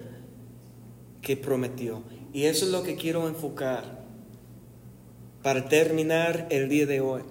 que 1.22 1.36
prometió. 1.36 2.04
Y 2.34 2.44
eso 2.44 2.66
es 2.66 2.72
lo 2.72 2.84
que 2.84 2.96
quiero 2.96 3.28
enfocar 3.28 4.06
para 5.42 5.68
terminar 5.68 6.48
el 6.52 6.70
día 6.70 6.86
de 6.86 7.02
hoy 7.02 7.24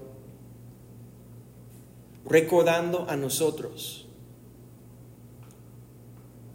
recordando 2.28 3.06
a 3.08 3.16
nosotros 3.16 4.06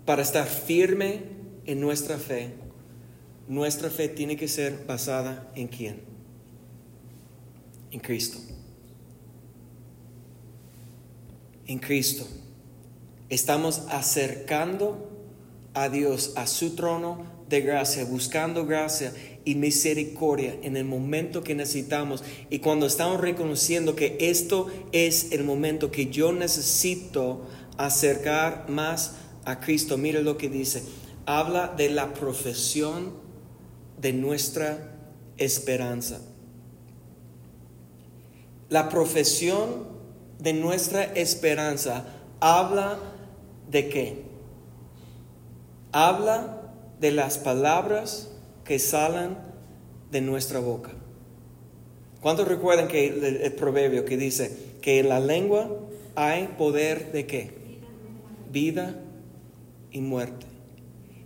para 0.06 0.22
estar 0.22 0.46
firme 0.46 1.24
en 1.66 1.82
nuestra 1.82 2.18
fe, 2.18 2.54
nuestra 3.48 3.90
fe 3.90 4.08
tiene 4.08 4.38
que 4.38 4.48
ser 4.48 4.86
basada 4.86 5.52
en 5.56 5.68
quién? 5.68 6.02
En 7.92 8.00
Cristo. 8.00 8.38
En 11.66 11.80
Cristo. 11.80 12.28
Estamos 13.30 13.84
acercando 13.90 15.10
a 15.74 15.90
Dios, 15.90 16.34
a 16.36 16.46
su 16.46 16.76
trono 16.76 17.26
de 17.50 17.62
gracia, 17.62 18.06
buscando 18.06 18.66
gracia 18.66 19.14
y 19.46 19.56
misericordia 19.56 20.56
en 20.62 20.78
el 20.78 20.86
momento 20.86 21.44
que 21.44 21.56
necesitamos. 21.56 22.24
Y 22.50 22.60
cuando 22.60 22.86
estamos 22.86 23.20
reconociendo 23.20 23.96
que 23.96 24.18
esto 24.20 24.68
es 24.92 25.32
el 25.32 25.44
momento 25.44 25.92
que 25.92 26.08
yo 26.08 26.32
necesito 26.32 27.46
acercar 27.78 28.70
más 28.70 29.16
a 29.46 29.60
Cristo, 29.60 29.98
mire 29.98 30.22
lo 30.22 30.38
que 30.38 30.50
dice. 30.50 30.84
Habla 31.26 31.74
de 31.76 31.90
la 31.90 32.14
profesión 32.14 33.14
de 34.00 34.14
nuestra 34.14 34.98
esperanza. 35.38 36.22
La 38.70 38.90
profesión 38.90 39.88
de 40.40 40.54
nuestra 40.54 41.04
esperanza 41.04 42.06
habla 42.40 43.00
de 43.70 43.90
qué? 43.90 44.24
Habla 45.92 46.62
de 47.00 47.12
las 47.12 47.38
palabras 47.38 48.33
que 48.66 48.80
salen 48.80 49.38
de 50.12 50.22
nuestra 50.22 50.60
boca. 50.60 50.92
¿Cuántos 52.22 52.48
recuerdan 52.48 52.88
que 52.88 53.08
el, 53.08 53.52
proverbio 53.54 54.06
que 54.06 54.16
dice 54.16 54.56
que 54.82 55.00
en 55.00 55.10
la 55.10 55.20
lengua 55.20 55.70
hay 56.16 56.48
poder 56.58 57.12
de 57.12 57.26
qué? 57.26 57.52
Vida 58.50 58.96
y 59.92 60.00
muerte. 60.00 60.46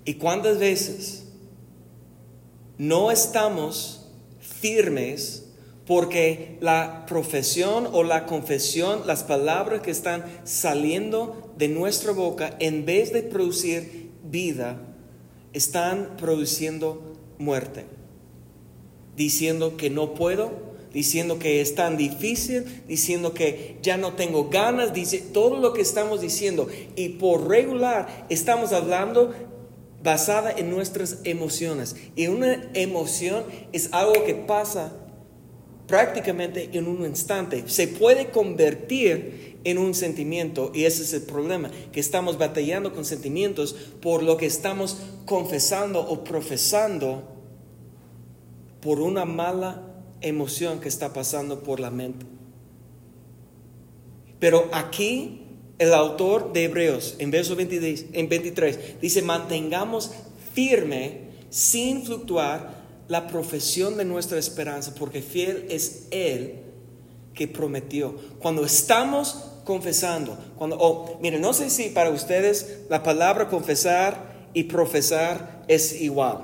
¿Y 0.05 0.15
cuántas 0.15 0.57
veces 0.57 1.25
no 2.77 3.11
estamos 3.11 4.09
firmes 4.39 5.43
porque 5.85 6.57
la 6.61 7.05
profesión 7.05 7.87
o 7.91 8.03
la 8.03 8.25
confesión, 8.25 9.05
las 9.05 9.23
palabras 9.23 9.81
que 9.81 9.91
están 9.91 10.25
saliendo 10.43 11.53
de 11.57 11.69
nuestra 11.69 12.11
boca, 12.11 12.55
en 12.59 12.85
vez 12.85 13.13
de 13.13 13.23
producir 13.23 14.11
vida, 14.23 14.81
están 15.53 16.17
produciendo 16.17 17.06
muerte, 17.37 17.85
diciendo 19.15 19.77
que 19.77 19.89
no 19.89 20.13
puedo, 20.13 20.51
diciendo 20.93 21.39
que 21.39 21.61
es 21.61 21.75
tan 21.75 21.97
difícil, 21.97 22.65
diciendo 22.87 23.33
que 23.33 23.77
ya 23.81 23.97
no 23.97 24.13
tengo 24.13 24.49
ganas, 24.49 24.93
dice 24.93 25.19
todo 25.19 25.59
lo 25.59 25.73
que 25.73 25.81
estamos 25.81 26.21
diciendo. 26.21 26.67
Y 26.95 27.09
por 27.09 27.47
regular 27.47 28.25
estamos 28.29 28.73
hablando 28.73 29.33
basada 30.03 30.51
en 30.51 30.69
nuestras 30.69 31.19
emociones. 31.23 31.95
Y 32.15 32.27
una 32.27 32.69
emoción 32.73 33.43
es 33.73 33.89
algo 33.93 34.23
que 34.25 34.35
pasa 34.35 34.93
prácticamente 35.87 36.69
en 36.73 36.87
un 36.87 37.05
instante. 37.05 37.63
Se 37.67 37.87
puede 37.87 38.29
convertir 38.29 39.57
en 39.63 39.77
un 39.77 39.93
sentimiento 39.93 40.71
y 40.73 40.85
ese 40.85 41.03
es 41.03 41.13
el 41.13 41.23
problema, 41.23 41.71
que 41.91 41.99
estamos 41.99 42.37
batallando 42.37 42.93
con 42.93 43.05
sentimientos 43.05 43.75
por 44.01 44.21
lo 44.23 44.37
que 44.37 44.45
estamos 44.45 44.97
confesando 45.25 45.99
o 46.01 46.23
profesando 46.23 47.23
por 48.81 48.99
una 48.99 49.25
mala 49.25 49.83
emoción 50.21 50.79
que 50.79 50.89
está 50.89 51.13
pasando 51.13 51.63
por 51.63 51.79
la 51.79 51.91
mente. 51.91 52.25
Pero 54.39 54.69
aquí 54.71 55.41
el 55.79 55.93
autor 55.93 56.53
de 56.53 56.65
Hebreos, 56.65 57.15
en 57.19 57.31
verso 57.31 57.55
23, 57.55 58.07
en 58.13 58.29
23 58.29 59.01
dice, 59.01 59.21
mantengamos 59.21 60.11
firme, 60.53 61.27
sin 61.49 62.03
fluctuar, 62.03 62.76
la 63.07 63.27
profesión 63.27 63.97
de 63.97 64.05
nuestra 64.05 64.37
esperanza, 64.37 64.93
porque 64.97 65.21
fiel 65.21 65.65
es 65.69 66.07
Él 66.11 66.63
que 67.33 67.47
prometió. 67.47 68.15
Cuando 68.39 68.65
estamos 68.65 69.53
confesando, 69.63 70.37
cuando, 70.57 70.77
oh, 70.79 71.19
miren, 71.21 71.41
no 71.41 71.53
sé 71.53 71.69
si 71.69 71.89
para 71.89 72.09
ustedes 72.09 72.79
la 72.89 73.03
palabra 73.03 73.47
confesar 73.47 74.49
y 74.53 74.63
profesar 74.63 75.63
es 75.67 76.01
igual, 76.01 76.39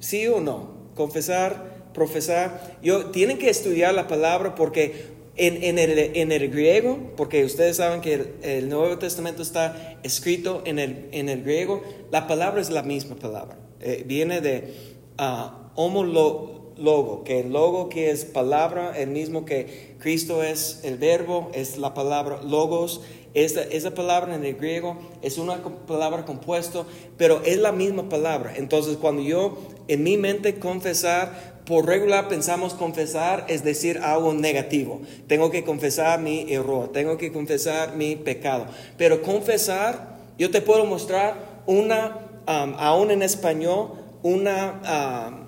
¿sí 0.00 0.26
o 0.26 0.40
no? 0.40 0.72
Confesar, 0.94 1.90
profesar, 1.94 2.78
yo, 2.82 3.06
tienen 3.06 3.38
que 3.38 3.50
estudiar 3.50 3.94
la 3.94 4.08
palabra 4.08 4.54
porque 4.54 5.12
en, 5.36 5.78
el, 5.78 6.50
griego, 6.50 7.12
porque 7.16 7.44
ustedes 7.44 7.76
saben 7.76 8.00
que 8.00 8.34
el, 8.42 8.68
Nuevo 8.68 8.98
Testamento 8.98 9.42
está 9.42 9.98
escrito 10.02 10.62
en 10.66 10.78
el, 10.78 11.08
en 11.12 11.28
el, 11.28 11.42
griego, 11.42 11.82
la 12.10 12.26
palabra 12.26 12.60
es 12.60 12.70
la 12.70 12.82
misma 12.82 13.16
palabra. 13.16 13.58
Eh, 13.80 14.04
viene 14.06 14.40
de 14.40 14.74
uh, 15.18 15.61
homologo, 15.74 17.22
que 17.24 17.40
el 17.40 17.52
logo 17.52 17.88
que 17.88 18.10
es 18.10 18.24
palabra, 18.24 18.98
el 18.98 19.10
mismo 19.10 19.44
que 19.44 19.96
Cristo 19.98 20.42
es 20.42 20.80
el 20.84 20.98
verbo, 20.98 21.50
es 21.54 21.78
la 21.78 21.94
palabra 21.94 22.42
logos. 22.42 23.02
Esa, 23.34 23.62
esa 23.62 23.94
palabra 23.94 24.34
en 24.34 24.44
el 24.44 24.56
griego 24.56 24.98
es 25.22 25.38
una 25.38 25.62
palabra 25.86 26.26
compuesto, 26.26 26.84
pero 27.16 27.40
es 27.44 27.58
la 27.58 27.72
misma 27.72 28.10
palabra. 28.10 28.52
Entonces, 28.56 28.98
cuando 28.98 29.22
yo 29.22 29.56
en 29.88 30.02
mi 30.02 30.18
mente 30.18 30.58
confesar, 30.58 31.52
por 31.64 31.86
regular 31.86 32.28
pensamos 32.28 32.74
confesar 32.74 33.46
es 33.48 33.62
decir 33.62 33.98
algo 33.98 34.34
negativo. 34.34 35.00
Tengo 35.28 35.50
que 35.50 35.64
confesar 35.64 36.20
mi 36.20 36.52
error, 36.52 36.90
tengo 36.92 37.16
que 37.16 37.32
confesar 37.32 37.96
mi 37.96 38.16
pecado. 38.16 38.66
Pero 38.98 39.22
confesar, 39.22 40.18
yo 40.38 40.50
te 40.50 40.60
puedo 40.60 40.84
mostrar 40.84 41.62
una, 41.66 42.18
um, 42.48 42.74
aún 42.78 43.10
en 43.10 43.22
español, 43.22 43.92
una... 44.22 45.28
Um, 45.30 45.41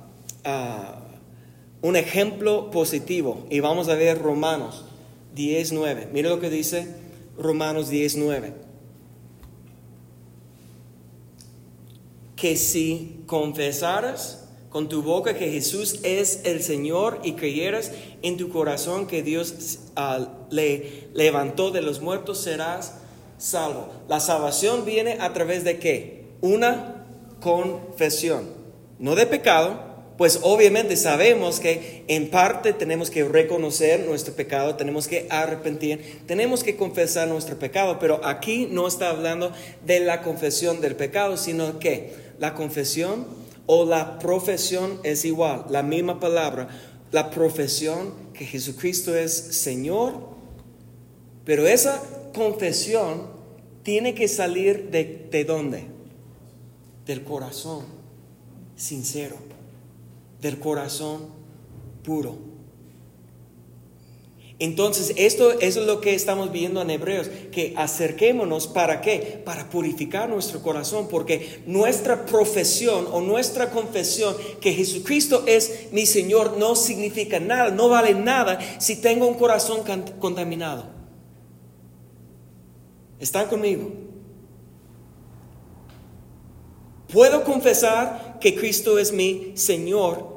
un 1.83 1.97
ejemplo 1.97 2.71
positivo. 2.71 3.47
Y 3.51 3.61
vamos 3.61 3.89
a 3.89 3.95
ver 3.95 4.21
Romanos 4.21 4.85
10.9. 5.35 6.09
Mira 6.13 6.31
lo 6.31 6.41
que 6.41 6.51
dice 6.51 6.89
Romanos 7.39 7.91
10.9. 7.91 8.53
Que 12.37 12.57
si 12.57 13.23
confesaras 13.27 14.45
con 14.71 14.89
tu 14.89 15.03
boca 15.03 15.35
que 15.35 15.53
Jesús 15.53 16.01
es 16.03 16.41
el 16.45 16.61
Señor 16.63 17.21
y 17.23 17.35
creyeras 17.35 17.93
en 18.23 18.37
tu 18.37 18.49
corazón 18.49 19.07
que 19.07 19.23
Dios 19.23 19.79
ah, 19.95 20.27
le 20.51 21.09
levantó 21.15 21.71
de 21.71 21.81
los 21.81 22.01
muertos, 22.01 22.41
serás 22.41 22.95
salvo. 23.39 23.89
La 24.09 24.19
salvación 24.19 24.85
viene 24.85 25.19
a 25.21 25.33
través 25.33 25.63
de 25.63 25.79
qué? 25.79 26.25
Una 26.41 27.07
confesión. 27.41 28.49
No 28.99 29.15
de 29.15 29.27
pecado, 29.27 29.94
pues 30.17 30.41
obviamente 30.43 30.97
sabemos 30.97 31.59
que 31.59 32.05
en 32.07 32.31
parte 32.31 32.73
tenemos 32.73 33.11
que 33.11 33.25
reconocer 33.25 34.07
nuestro 34.07 34.35
pecado, 34.35 34.77
tenemos 34.77 35.09
que 35.09 35.27
arrepentir, 35.29 36.23
tenemos 36.27 36.63
que 36.63 36.77
confesar 36.77 37.27
nuestro 37.27 37.59
pecado, 37.59 37.99
pero 37.99 38.25
aquí 38.25 38.69
no 38.71 38.87
está 38.87 39.11
hablando 39.11 39.53
de 39.85 40.01
la 40.01 40.23
confesión 40.23 40.81
del 40.81 40.95
pecado, 40.95 41.37
sino 41.37 41.81
que 41.81 42.15
la 42.39 42.55
confesión 42.55 43.27
o 43.67 43.85
la 43.85 44.21
profesión 44.21 45.01
es 45.03 45.25
igual, 45.25 45.65
la 45.69 45.83
misma 45.83 46.21
palabra, 46.21 46.69
la 47.11 47.31
profesión 47.31 48.15
que 48.35 48.45
Jesucristo 48.45 49.17
es 49.17 49.33
Señor, 49.33 50.15
pero 51.45 51.67
esa 51.67 52.01
confesión 52.35 53.35
tiene 53.83 54.15
que 54.15 54.29
salir 54.29 54.91
de, 54.91 55.27
de 55.31 55.45
dónde? 55.45 55.87
Del 57.05 57.23
corazón 57.25 57.85
sincero 58.77 59.44
del 60.45 60.59
corazón 60.59 61.31
puro. 62.05 62.37
Entonces, 64.59 65.15
esto, 65.17 65.59
es 65.59 65.77
lo 65.77 66.03
que 66.03 66.15
estamos 66.15 66.53
viendo 66.53 66.83
en 66.83 66.91
Hebreos, 66.91 67.29
que 67.51 67.73
acerquémonos 67.77 68.69
para 68.69 69.01
qué? 69.01 69.43
Para 69.43 69.71
purificar 69.71 70.29
nuestro 70.29 70.61
corazón, 70.61 71.09
porque 71.09 71.63
nuestra 71.67 72.27
profesión 72.27 73.09
o 73.11 73.23
nuestra 73.23 73.71
confesión 73.71 74.37
que 74.61 74.75
Jesucristo 74.75 75.45
es 75.47 75.89
mi 75.93 76.05
Señor 76.05 76.59
no 76.59 76.77
significa 76.77 77.41
nada, 77.41 77.71
no 77.71 77.89
vale 77.89 78.15
nada 78.15 78.59
si 78.79 78.97
tengo 78.97 79.27
un 79.27 79.35
corazón 79.35 79.83
contaminado. 80.21 80.91
¿Están 83.19 83.49
conmigo? 83.49 83.91
Puedo 87.11 87.45
confesar 87.45 88.39
que 88.41 88.55
Cristo 88.55 88.99
es 88.99 89.11
mi 89.11 89.53
Señor 89.55 90.34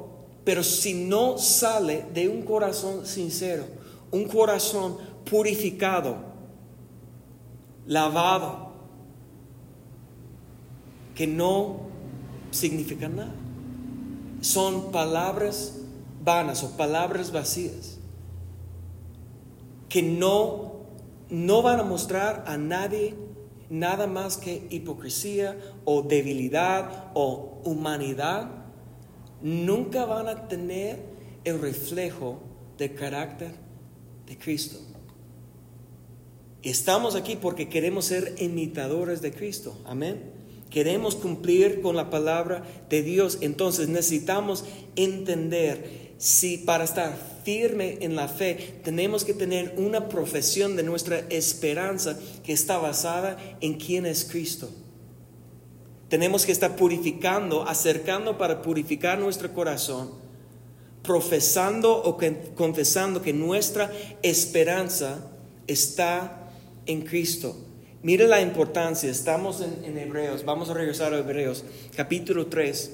pero 0.48 0.64
si 0.64 0.94
no 0.94 1.36
sale 1.36 2.06
de 2.14 2.26
un 2.26 2.40
corazón 2.40 3.04
sincero, 3.04 3.66
un 4.10 4.24
corazón 4.24 4.96
purificado, 5.30 6.16
lavado, 7.86 8.72
que 11.14 11.26
no 11.26 11.80
significa 12.50 13.10
nada. 13.10 13.34
Son 14.40 14.90
palabras 14.90 15.80
vanas 16.24 16.64
o 16.64 16.78
palabras 16.78 17.30
vacías 17.30 17.98
que 19.90 20.02
no 20.02 20.78
no 21.28 21.60
van 21.60 21.80
a 21.80 21.84
mostrar 21.84 22.44
a 22.46 22.56
nadie 22.56 23.14
nada 23.68 24.06
más 24.06 24.38
que 24.38 24.66
hipocresía 24.70 25.58
o 25.84 26.00
debilidad 26.00 27.10
o 27.12 27.60
humanidad, 27.64 28.57
nunca 29.42 30.04
van 30.04 30.28
a 30.28 30.48
tener 30.48 30.98
el 31.44 31.60
reflejo 31.60 32.40
del 32.76 32.94
carácter 32.94 33.52
de 34.26 34.36
Cristo. 34.36 34.78
Estamos 36.62 37.14
aquí 37.14 37.36
porque 37.36 37.68
queremos 37.68 38.06
ser 38.06 38.34
imitadores 38.38 39.22
de 39.22 39.32
Cristo. 39.32 39.78
Amén. 39.84 40.32
Queremos 40.70 41.14
cumplir 41.14 41.80
con 41.80 41.96
la 41.96 42.10
palabra 42.10 42.62
de 42.90 43.02
Dios. 43.02 43.38
Entonces 43.40 43.88
necesitamos 43.88 44.64
entender 44.96 46.08
si 46.18 46.58
para 46.58 46.84
estar 46.84 47.16
firme 47.44 47.98
en 48.00 48.16
la 48.16 48.28
fe 48.28 48.80
tenemos 48.82 49.24
que 49.24 49.34
tener 49.34 49.74
una 49.78 50.08
profesión 50.08 50.76
de 50.76 50.82
nuestra 50.82 51.20
esperanza 51.30 52.18
que 52.44 52.52
está 52.52 52.78
basada 52.78 53.38
en 53.60 53.74
quién 53.74 54.04
es 54.04 54.24
Cristo. 54.24 54.68
Tenemos 56.08 56.46
que 56.46 56.52
estar 56.52 56.76
purificando, 56.76 57.68
acercando 57.68 58.38
para 58.38 58.62
purificar 58.62 59.18
nuestro 59.18 59.52
corazón, 59.52 60.10
profesando 61.02 61.94
o 62.02 62.18
confesando 62.54 63.20
que 63.20 63.32
nuestra 63.32 63.90
esperanza 64.22 65.18
está 65.66 66.50
en 66.86 67.02
Cristo. 67.02 67.56
Mire 68.02 68.26
la 68.26 68.40
importancia, 68.40 69.10
estamos 69.10 69.60
en, 69.60 69.98
Hebreos, 69.98 70.44
vamos 70.44 70.70
a 70.70 70.74
regresar 70.74 71.12
a 71.12 71.18
Hebreos, 71.18 71.64
capítulo 71.94 72.46
3 72.46 72.92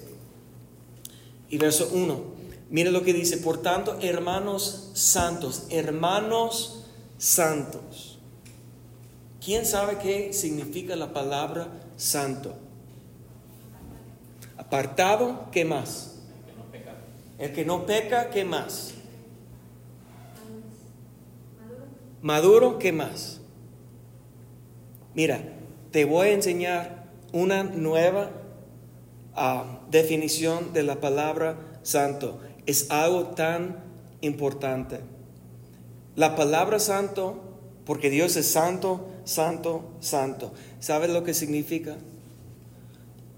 y 1.51 1.59
verso 1.59 1.91
1. 1.93 2.35
Mire 2.71 2.91
lo 2.91 3.05
que 3.05 3.13
dice, 3.13 3.37
por 3.37 3.63
tanto, 3.63 3.99
hermanos 4.01 4.91
santos, 4.95 5.67
hermanos 5.71 6.87
santos. 7.19 8.19
¿Quién 9.45 9.67
sabe 9.67 9.99
qué 9.99 10.33
significa 10.33 10.97
la 10.97 11.13
palabra 11.13 11.69
santo? 11.97 12.64
Apartado, 14.67 15.49
¿qué 15.53 15.65
más? 15.65 16.17
El 17.39 17.53
que 17.53 17.65
no 17.65 17.87
peca, 17.87 18.31
¿qué 18.31 18.45
más? 18.45 18.95
Maduro, 22.23 22.79
¿qué 22.79 22.93
más? 22.93 23.41
Mira, 25.15 25.41
te 25.91 26.05
voy 26.05 26.29
a 26.29 26.33
enseñar 26.33 27.05
una 27.33 27.63
nueva 27.63 28.31
ah, 29.35 29.81
definición 29.91 30.73
de 30.73 30.83
la 30.83 31.01
palabra 31.01 31.57
santo 31.83 32.41
es 32.67 32.91
algo 32.91 33.29
tan 33.29 33.79
importante. 34.21 35.01
La 36.17 36.37
palabra 36.37 36.79
santo, 36.79 37.41
porque 37.85 38.11
Dios 38.11 38.37
es 38.37 38.47
santo, 38.47 39.09
santo, 39.25 39.85
santo. 40.01 40.53
¿Sabes 40.81 41.11
lo 41.11 41.25
que 41.25 41.35
significa? 41.35 41.97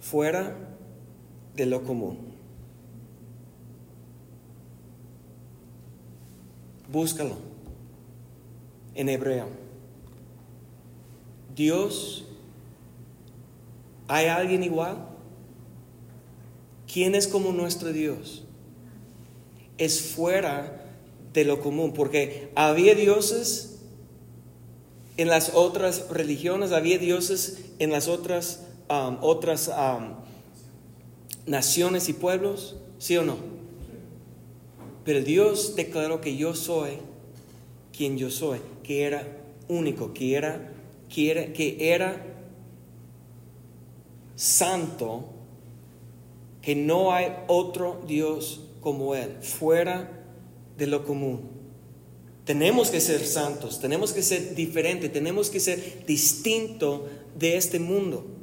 Fuera 0.00 0.54
de 1.57 1.66
lo 1.66 1.83
común. 1.83 2.19
Búscalo 6.90 7.37
en 8.95 9.09
hebreo. 9.09 9.49
Dios, 11.55 12.25
¿hay 14.07 14.27
alguien 14.27 14.62
igual? 14.62 15.09
¿Quién 16.92 17.14
es 17.14 17.27
como 17.27 17.53
nuestro 17.53 17.92
Dios? 17.92 18.47
es 19.79 20.01
fuera 20.01 20.85
de 21.33 21.45
lo 21.45 21.61
común, 21.61 21.92
porque 21.92 22.51
había 22.55 22.95
dioses 22.95 23.79
en 25.16 25.29
las 25.29 25.53
otras 25.55 26.09
religiones, 26.11 26.73
había 26.73 26.99
dioses 26.99 27.59
en 27.79 27.90
las 27.90 28.09
otras, 28.09 28.64
um, 28.88 29.19
otras 29.21 29.69
um, 29.69 30.14
naciones 31.46 32.09
y 32.09 32.12
pueblos, 32.12 32.76
¿sí 32.98 33.16
o 33.16 33.24
no? 33.24 33.37
Pero 35.04 35.20
Dios 35.20 35.76
declaró 35.76 36.20
que 36.20 36.37
yo 36.37 36.54
soy 36.54 36.98
quien 37.96 38.18
yo 38.18 38.30
soy, 38.30 38.61
que 38.82 39.04
era 39.04 39.26
único, 39.68 40.12
que 40.12 40.35
era, 40.35 40.72
que 41.09 41.30
era, 41.30 41.52
que 41.52 41.94
era 41.94 42.26
santo, 44.35 45.24
que 46.61 46.74
no 46.74 47.12
hay 47.12 47.32
otro 47.46 48.02
Dios 48.06 48.61
como 48.80 49.14
Él, 49.14 49.37
fuera 49.40 50.24
de 50.76 50.87
lo 50.87 51.04
común. 51.04 51.48
Tenemos 52.44 52.90
que 52.90 53.00
ser 53.00 53.24
santos, 53.26 53.80
tenemos 53.80 54.12
que 54.12 54.22
ser 54.22 54.54
diferentes, 54.54 55.12
tenemos 55.12 55.50
que 55.50 55.59
ser 55.59 56.04
distinto 56.06 57.09
de 57.37 57.56
este 57.56 57.80
mundo. 57.80 58.36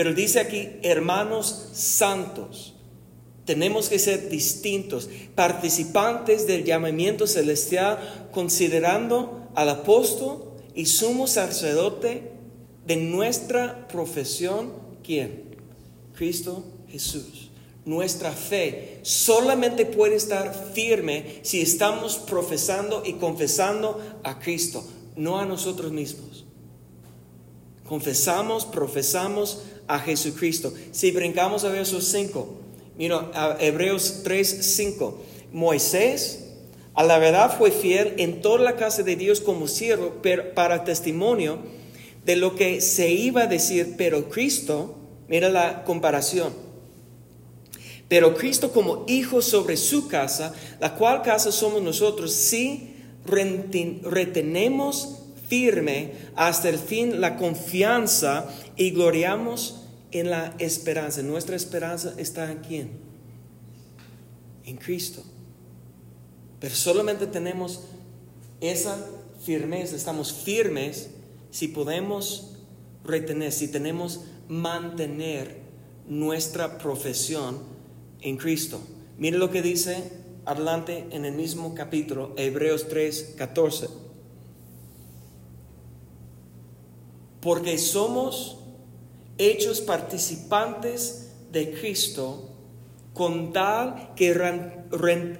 Pero 0.00 0.14
dice 0.14 0.40
aquí, 0.40 0.70
hermanos 0.82 1.68
santos, 1.74 2.72
tenemos 3.44 3.90
que 3.90 3.98
ser 3.98 4.30
distintos, 4.30 5.10
participantes 5.34 6.46
del 6.46 6.64
llamamiento 6.64 7.26
celestial, 7.26 8.28
considerando 8.32 9.50
al 9.54 9.68
apóstol 9.68 10.54
y 10.74 10.86
sumo 10.86 11.26
sacerdote 11.26 12.32
de 12.86 12.96
nuestra 12.96 13.88
profesión, 13.88 14.72
¿quién? 15.04 15.58
Cristo 16.14 16.64
Jesús. 16.88 17.50
Nuestra 17.84 18.32
fe 18.32 19.00
solamente 19.02 19.84
puede 19.84 20.16
estar 20.16 20.72
firme 20.72 21.40
si 21.42 21.60
estamos 21.60 22.16
profesando 22.16 23.02
y 23.04 23.12
confesando 23.12 24.00
a 24.24 24.38
Cristo, 24.38 24.82
no 25.16 25.38
a 25.38 25.44
nosotros 25.44 25.92
mismos. 25.92 26.46
Confesamos, 27.86 28.64
profesamos 28.64 29.64
a 29.94 29.98
Jesucristo. 29.98 30.72
Si 30.92 31.10
brincamos 31.10 31.64
a 31.64 31.68
versos 31.68 32.04
5, 32.06 32.48
mira, 32.96 33.30
Hebreos 33.60 34.20
3, 34.22 34.58
5. 34.76 35.22
Moisés, 35.52 36.44
a 36.94 37.02
la 37.02 37.18
verdad, 37.18 37.56
fue 37.58 37.70
fiel 37.70 38.14
en 38.18 38.40
toda 38.40 38.60
la 38.60 38.76
casa 38.76 39.02
de 39.02 39.16
Dios 39.16 39.40
como 39.40 39.66
siervo 39.66 40.22
para 40.54 40.84
testimonio 40.84 41.58
de 42.24 42.36
lo 42.36 42.54
que 42.54 42.80
se 42.80 43.10
iba 43.10 43.42
a 43.42 43.46
decir, 43.46 43.94
pero 43.98 44.28
Cristo, 44.28 44.96
mira 45.28 45.48
la 45.48 45.84
comparación 45.84 46.70
pero 48.10 48.34
Cristo 48.34 48.72
como 48.72 49.04
hijo 49.06 49.40
sobre 49.40 49.76
su 49.76 50.08
casa, 50.08 50.52
la 50.80 50.96
cual 50.96 51.22
casa 51.22 51.52
somos 51.52 51.80
nosotros, 51.80 52.32
si 52.32 52.96
retenemos 53.24 55.20
firme 55.48 56.14
hasta 56.34 56.70
el 56.70 56.78
fin 56.78 57.20
la 57.20 57.36
confianza 57.36 58.48
y 58.76 58.90
gloriamos 58.90 59.79
en 60.12 60.30
la 60.30 60.54
esperanza. 60.58 61.22
Nuestra 61.22 61.56
esperanza 61.56 62.14
está 62.16 62.50
en 62.50 62.58
quién? 62.58 62.90
En 64.64 64.76
Cristo. 64.76 65.22
Pero 66.60 66.74
solamente 66.74 67.26
tenemos 67.26 67.80
esa 68.60 68.98
firmeza, 69.42 69.96
estamos 69.96 70.32
firmes 70.32 71.10
si 71.50 71.68
podemos 71.68 72.52
retener, 73.04 73.52
si 73.52 73.68
tenemos 73.68 74.20
mantener 74.48 75.60
nuestra 76.08 76.78
profesión 76.78 77.58
en 78.20 78.36
Cristo. 78.36 78.80
Mire 79.16 79.38
lo 79.38 79.50
que 79.50 79.62
dice 79.62 80.10
adelante 80.44 81.06
en 81.10 81.24
el 81.24 81.34
mismo 81.34 81.74
capítulo, 81.74 82.34
Hebreos 82.36 82.88
3, 82.88 83.34
14. 83.38 83.88
Porque 87.40 87.78
somos 87.78 88.59
hechos 89.40 89.80
participantes 89.80 91.30
de 91.50 91.72
Cristo 91.72 92.50
con 93.14 93.52
tal 93.54 94.14
que 94.14 94.34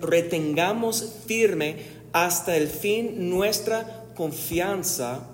retengamos 0.00 1.04
firme 1.26 1.76
hasta 2.12 2.56
el 2.56 2.66
fin 2.68 3.28
nuestra 3.28 4.06
confianza 4.16 5.28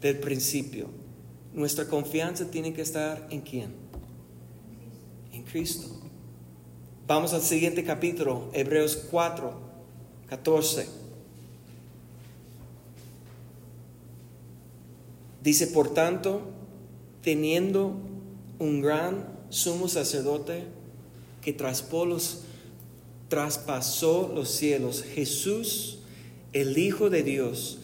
del 0.00 0.18
principio. 0.18 0.88
Nuestra 1.52 1.86
confianza 1.86 2.50
tiene 2.50 2.72
que 2.72 2.82
estar 2.82 3.26
en 3.30 3.42
quién? 3.42 3.74
En 5.32 5.42
Cristo. 5.42 6.00
Vamos 7.06 7.34
al 7.34 7.42
siguiente 7.42 7.84
capítulo, 7.84 8.48
Hebreos 8.54 8.96
4, 9.10 9.54
14. 10.28 11.04
Dice, 15.42 15.66
por 15.66 15.92
tanto, 15.92 16.53
teniendo 17.24 17.96
un 18.58 18.82
gran 18.82 19.26
sumo 19.48 19.88
sacerdote 19.88 20.64
que 21.40 21.54
traspasó 21.54 22.42
los 24.34 24.50
cielos, 24.50 25.02
Jesús, 25.02 26.00
el 26.52 26.76
Hijo 26.76 27.08
de 27.08 27.22
Dios, 27.22 27.78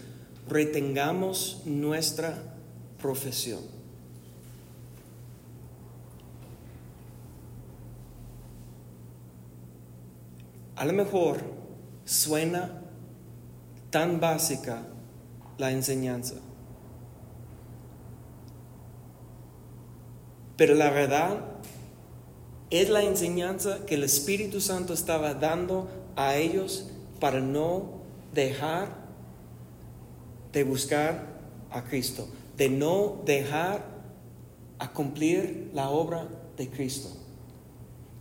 retengamos 0.47 1.63
nuestra 1.65 2.55
profesión. 3.01 3.61
A 10.77 10.85
lo 10.85 10.93
mejor 10.93 11.39
suena 12.05 12.83
tan 13.91 14.21
básica 14.21 14.83
la 15.59 15.71
enseñanza. 15.71 16.37
Pero 20.61 20.75
la 20.75 20.91
verdad 20.91 21.39
es 22.69 22.91
la 22.91 23.03
enseñanza 23.03 23.87
que 23.87 23.95
el 23.95 24.05
Espíritu 24.05 24.61
Santo 24.61 24.93
estaba 24.93 25.33
dando 25.33 25.89
a 26.17 26.37
ellos 26.37 26.91
para 27.19 27.41
no 27.41 28.03
dejar 28.35 28.95
de 30.53 30.63
buscar 30.65 31.41
a 31.71 31.85
Cristo, 31.85 32.29
de 32.59 32.69
no 32.69 33.23
dejar 33.25 33.87
a 34.79 34.93
cumplir 34.93 35.71
la 35.73 35.89
obra 35.89 36.29
de 36.59 36.69
Cristo. 36.69 37.09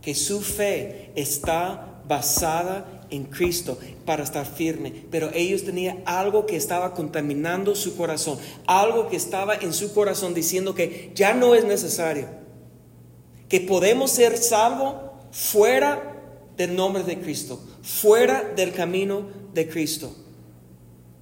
Que 0.00 0.14
su 0.14 0.40
fe 0.40 1.12
está 1.16 2.00
basada 2.08 2.99
en 3.10 3.24
Cristo 3.24 3.78
para 4.04 4.22
estar 4.22 4.46
firme, 4.46 5.04
pero 5.10 5.30
ellos 5.34 5.64
tenían 5.64 6.02
algo 6.04 6.46
que 6.46 6.56
estaba 6.56 6.94
contaminando 6.94 7.74
su 7.74 7.96
corazón, 7.96 8.38
algo 8.66 9.08
que 9.08 9.16
estaba 9.16 9.54
en 9.54 9.72
su 9.72 9.92
corazón 9.92 10.34
diciendo 10.34 10.74
que 10.74 11.12
ya 11.14 11.34
no 11.34 11.54
es 11.54 11.64
necesario, 11.64 12.28
que 13.48 13.60
podemos 13.60 14.10
ser 14.10 14.36
salvos 14.38 14.94
fuera 15.32 16.16
del 16.56 16.74
nombre 16.74 17.02
de 17.02 17.18
Cristo, 17.18 17.60
fuera 17.82 18.52
del 18.54 18.72
camino 18.72 19.26
de 19.54 19.68
Cristo. 19.68 20.14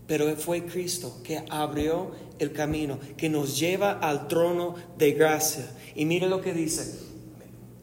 Pero 0.07 0.35
fue 0.37 0.65
Cristo 0.65 1.21
que 1.23 1.45
abrió 1.51 2.13
el 2.39 2.53
camino, 2.53 2.99
que 3.17 3.29
nos 3.29 3.59
lleva 3.59 3.93
al 3.93 4.27
trono 4.27 4.75
de 4.97 5.13
gracia. 5.13 5.71
Y 5.95 6.07
mire 6.07 6.29
lo 6.29 6.41
que 6.41 6.55
dice. 6.55 6.99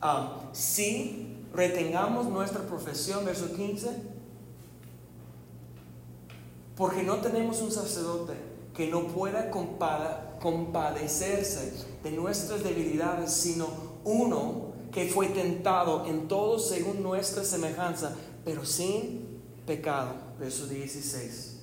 Ah, 0.02 0.50
si 0.52 1.35
retengamos 1.56 2.28
nuestra 2.28 2.62
profesión, 2.62 3.26
verso 3.26 3.54
15, 3.54 3.90
porque 6.76 7.04
no 7.04 7.18
tenemos 7.18 7.62
un 7.62 7.72
sacerdote 7.72 8.34
que 8.74 8.90
no 8.90 9.08
pueda 9.08 9.50
compadecerse 10.42 11.86
de 12.04 12.12
nuestras 12.12 12.64
debilidades, 12.64 13.32
sino 13.32 13.68
uno 14.04 14.74
que 14.92 15.08
fue 15.08 15.28
tentado 15.28 16.06
en 16.06 16.28
todo 16.28 16.60
según 16.60 17.02
nuestra 17.02 17.44
semejanza, 17.44 18.14
pero 18.44 18.66
sin 18.66 19.42
pecado. 19.66 20.14
Verso 20.38 20.68
16. 20.68 21.62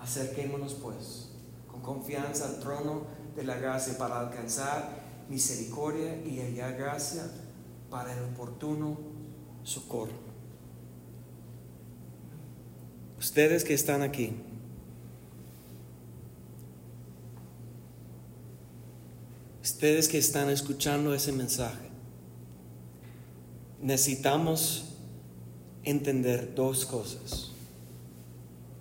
Acerquémonos 0.00 0.74
pues 0.74 1.30
con 1.66 1.82
confianza 1.82 2.46
al 2.46 2.60
trono 2.60 3.02
de 3.34 3.42
la 3.42 3.56
gracia 3.56 3.98
para 3.98 4.20
alcanzar 4.20 5.02
misericordia 5.28 6.16
y 6.24 6.38
hallar 6.38 6.76
gracia 6.76 7.24
para 7.94 8.12
el 8.12 8.24
oportuno 8.24 8.98
socorro. 9.62 10.18
Ustedes 13.20 13.62
que 13.62 13.72
están 13.72 14.02
aquí, 14.02 14.32
ustedes 19.62 20.08
que 20.08 20.18
están 20.18 20.50
escuchando 20.50 21.14
ese 21.14 21.30
mensaje, 21.30 21.88
necesitamos 23.80 24.96
entender 25.84 26.52
dos 26.52 26.84
cosas 26.84 27.52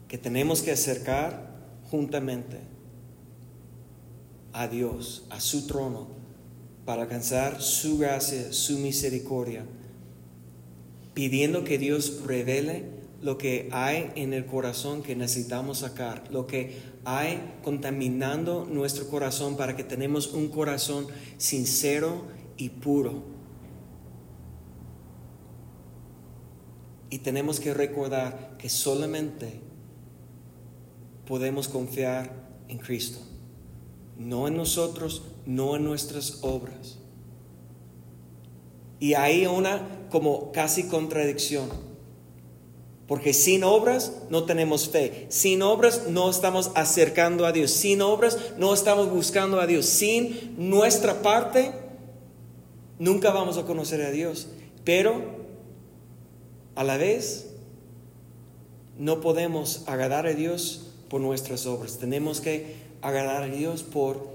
que 0.08 0.18
tenemos 0.18 0.64
que 0.64 0.72
acercar 0.72 1.54
juntamente 1.92 2.62
a 4.54 4.68
Dios, 4.68 5.28
a 5.30 5.40
su 5.40 5.68
trono, 5.68 6.23
para 6.86 7.04
alcanzar 7.04 7.62
su 7.62 7.98
gracia, 7.98 8.52
su 8.52 8.78
misericordia, 8.80 9.66
pidiendo 11.14 11.64
que 11.64 11.78
Dios 11.78 12.22
revele 12.26 12.86
lo 13.22 13.38
que 13.38 13.70
hay 13.72 14.12
en 14.16 14.34
el 14.34 14.46
corazón 14.46 15.02
que 15.02 15.16
necesitamos 15.16 15.80
sacar, 15.80 16.30
lo 16.30 16.46
que 16.46 16.78
hay 17.06 17.58
contaminando 17.64 18.66
nuestro 18.66 19.08
corazón 19.08 19.56
para 19.56 19.78
que 19.78 19.84
tenemos 19.84 20.34
un 20.34 20.50
corazón 20.50 21.08
sincero 21.38 22.26
y 22.58 22.70
puro. 22.70 23.24
Y 27.10 27.20
tenemos 27.20 27.60
que 27.60 27.74
recordar 27.74 28.58
que 28.58 28.70
solamente 28.70 29.62
podemos 31.26 31.70
confiar 31.70 32.34
en 32.68 32.80
Cristo. 32.80 33.20
No 34.18 34.48
en 34.48 34.56
nosotros, 34.56 35.24
no 35.46 35.76
en 35.76 35.84
nuestras 35.84 36.40
obras. 36.42 36.98
Y 39.00 39.16
hay 39.16 39.46
una 39.46 40.08
como 40.10 40.52
casi 40.52 40.84
contradicción. 40.84 41.70
Porque 43.08 43.34
sin 43.34 43.64
obras 43.64 44.14
no 44.30 44.46
tenemos 44.46 44.88
fe. 44.88 45.26
Sin 45.30 45.62
obras 45.62 46.08
no 46.08 46.30
estamos 46.30 46.72
acercando 46.76 47.46
a 47.46 47.52
Dios. 47.52 47.72
Sin 47.72 48.02
obras 48.02 48.38
no 48.58 48.74
estamos 48.74 49.12
buscando 49.12 49.60
a 49.60 49.68
Dios. 49.68 49.86
Sin 49.86 50.56
nuestra 50.58 51.22
parte 51.22 51.74
nunca 53.00 53.32
vamos 53.32 53.58
a 53.58 53.66
conocer 53.66 54.02
a 54.02 54.12
Dios. 54.12 54.48
Pero 54.86 55.22
a 56.76 56.84
la 56.84 56.98
vez 56.98 57.50
no 58.98 59.22
podemos 59.22 59.84
agradar 59.88 60.28
a 60.28 60.34
Dios 60.34 60.88
por 61.10 61.20
nuestras 61.20 61.66
obras. 61.66 61.98
Tenemos 61.98 62.40
que 62.40 62.83
agradar 63.04 63.44
a 63.44 63.48
Dios 63.48 63.84
por 63.84 64.34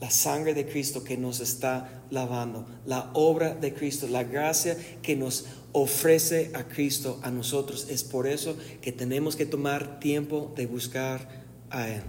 la 0.00 0.10
sangre 0.10 0.54
de 0.54 0.66
Cristo 0.66 1.04
que 1.04 1.16
nos 1.16 1.40
está 1.40 2.02
lavando, 2.10 2.66
la 2.84 3.10
obra 3.14 3.54
de 3.54 3.72
Cristo, 3.72 4.06
la 4.08 4.24
gracia 4.24 4.76
que 5.02 5.16
nos 5.16 5.46
ofrece 5.72 6.50
a 6.54 6.64
Cristo 6.64 7.18
a 7.22 7.30
nosotros. 7.30 7.88
Es 7.90 8.04
por 8.04 8.26
eso 8.26 8.56
que 8.80 8.92
tenemos 8.92 9.36
que 9.36 9.46
tomar 9.46 10.00
tiempo 10.00 10.52
de 10.56 10.66
buscar 10.66 11.28
a 11.70 11.88
Él. 11.88 12.02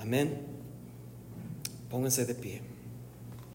Amén. 0.00 0.40
Pónganse 1.88 2.24
de 2.24 2.34
pie. 2.34 2.69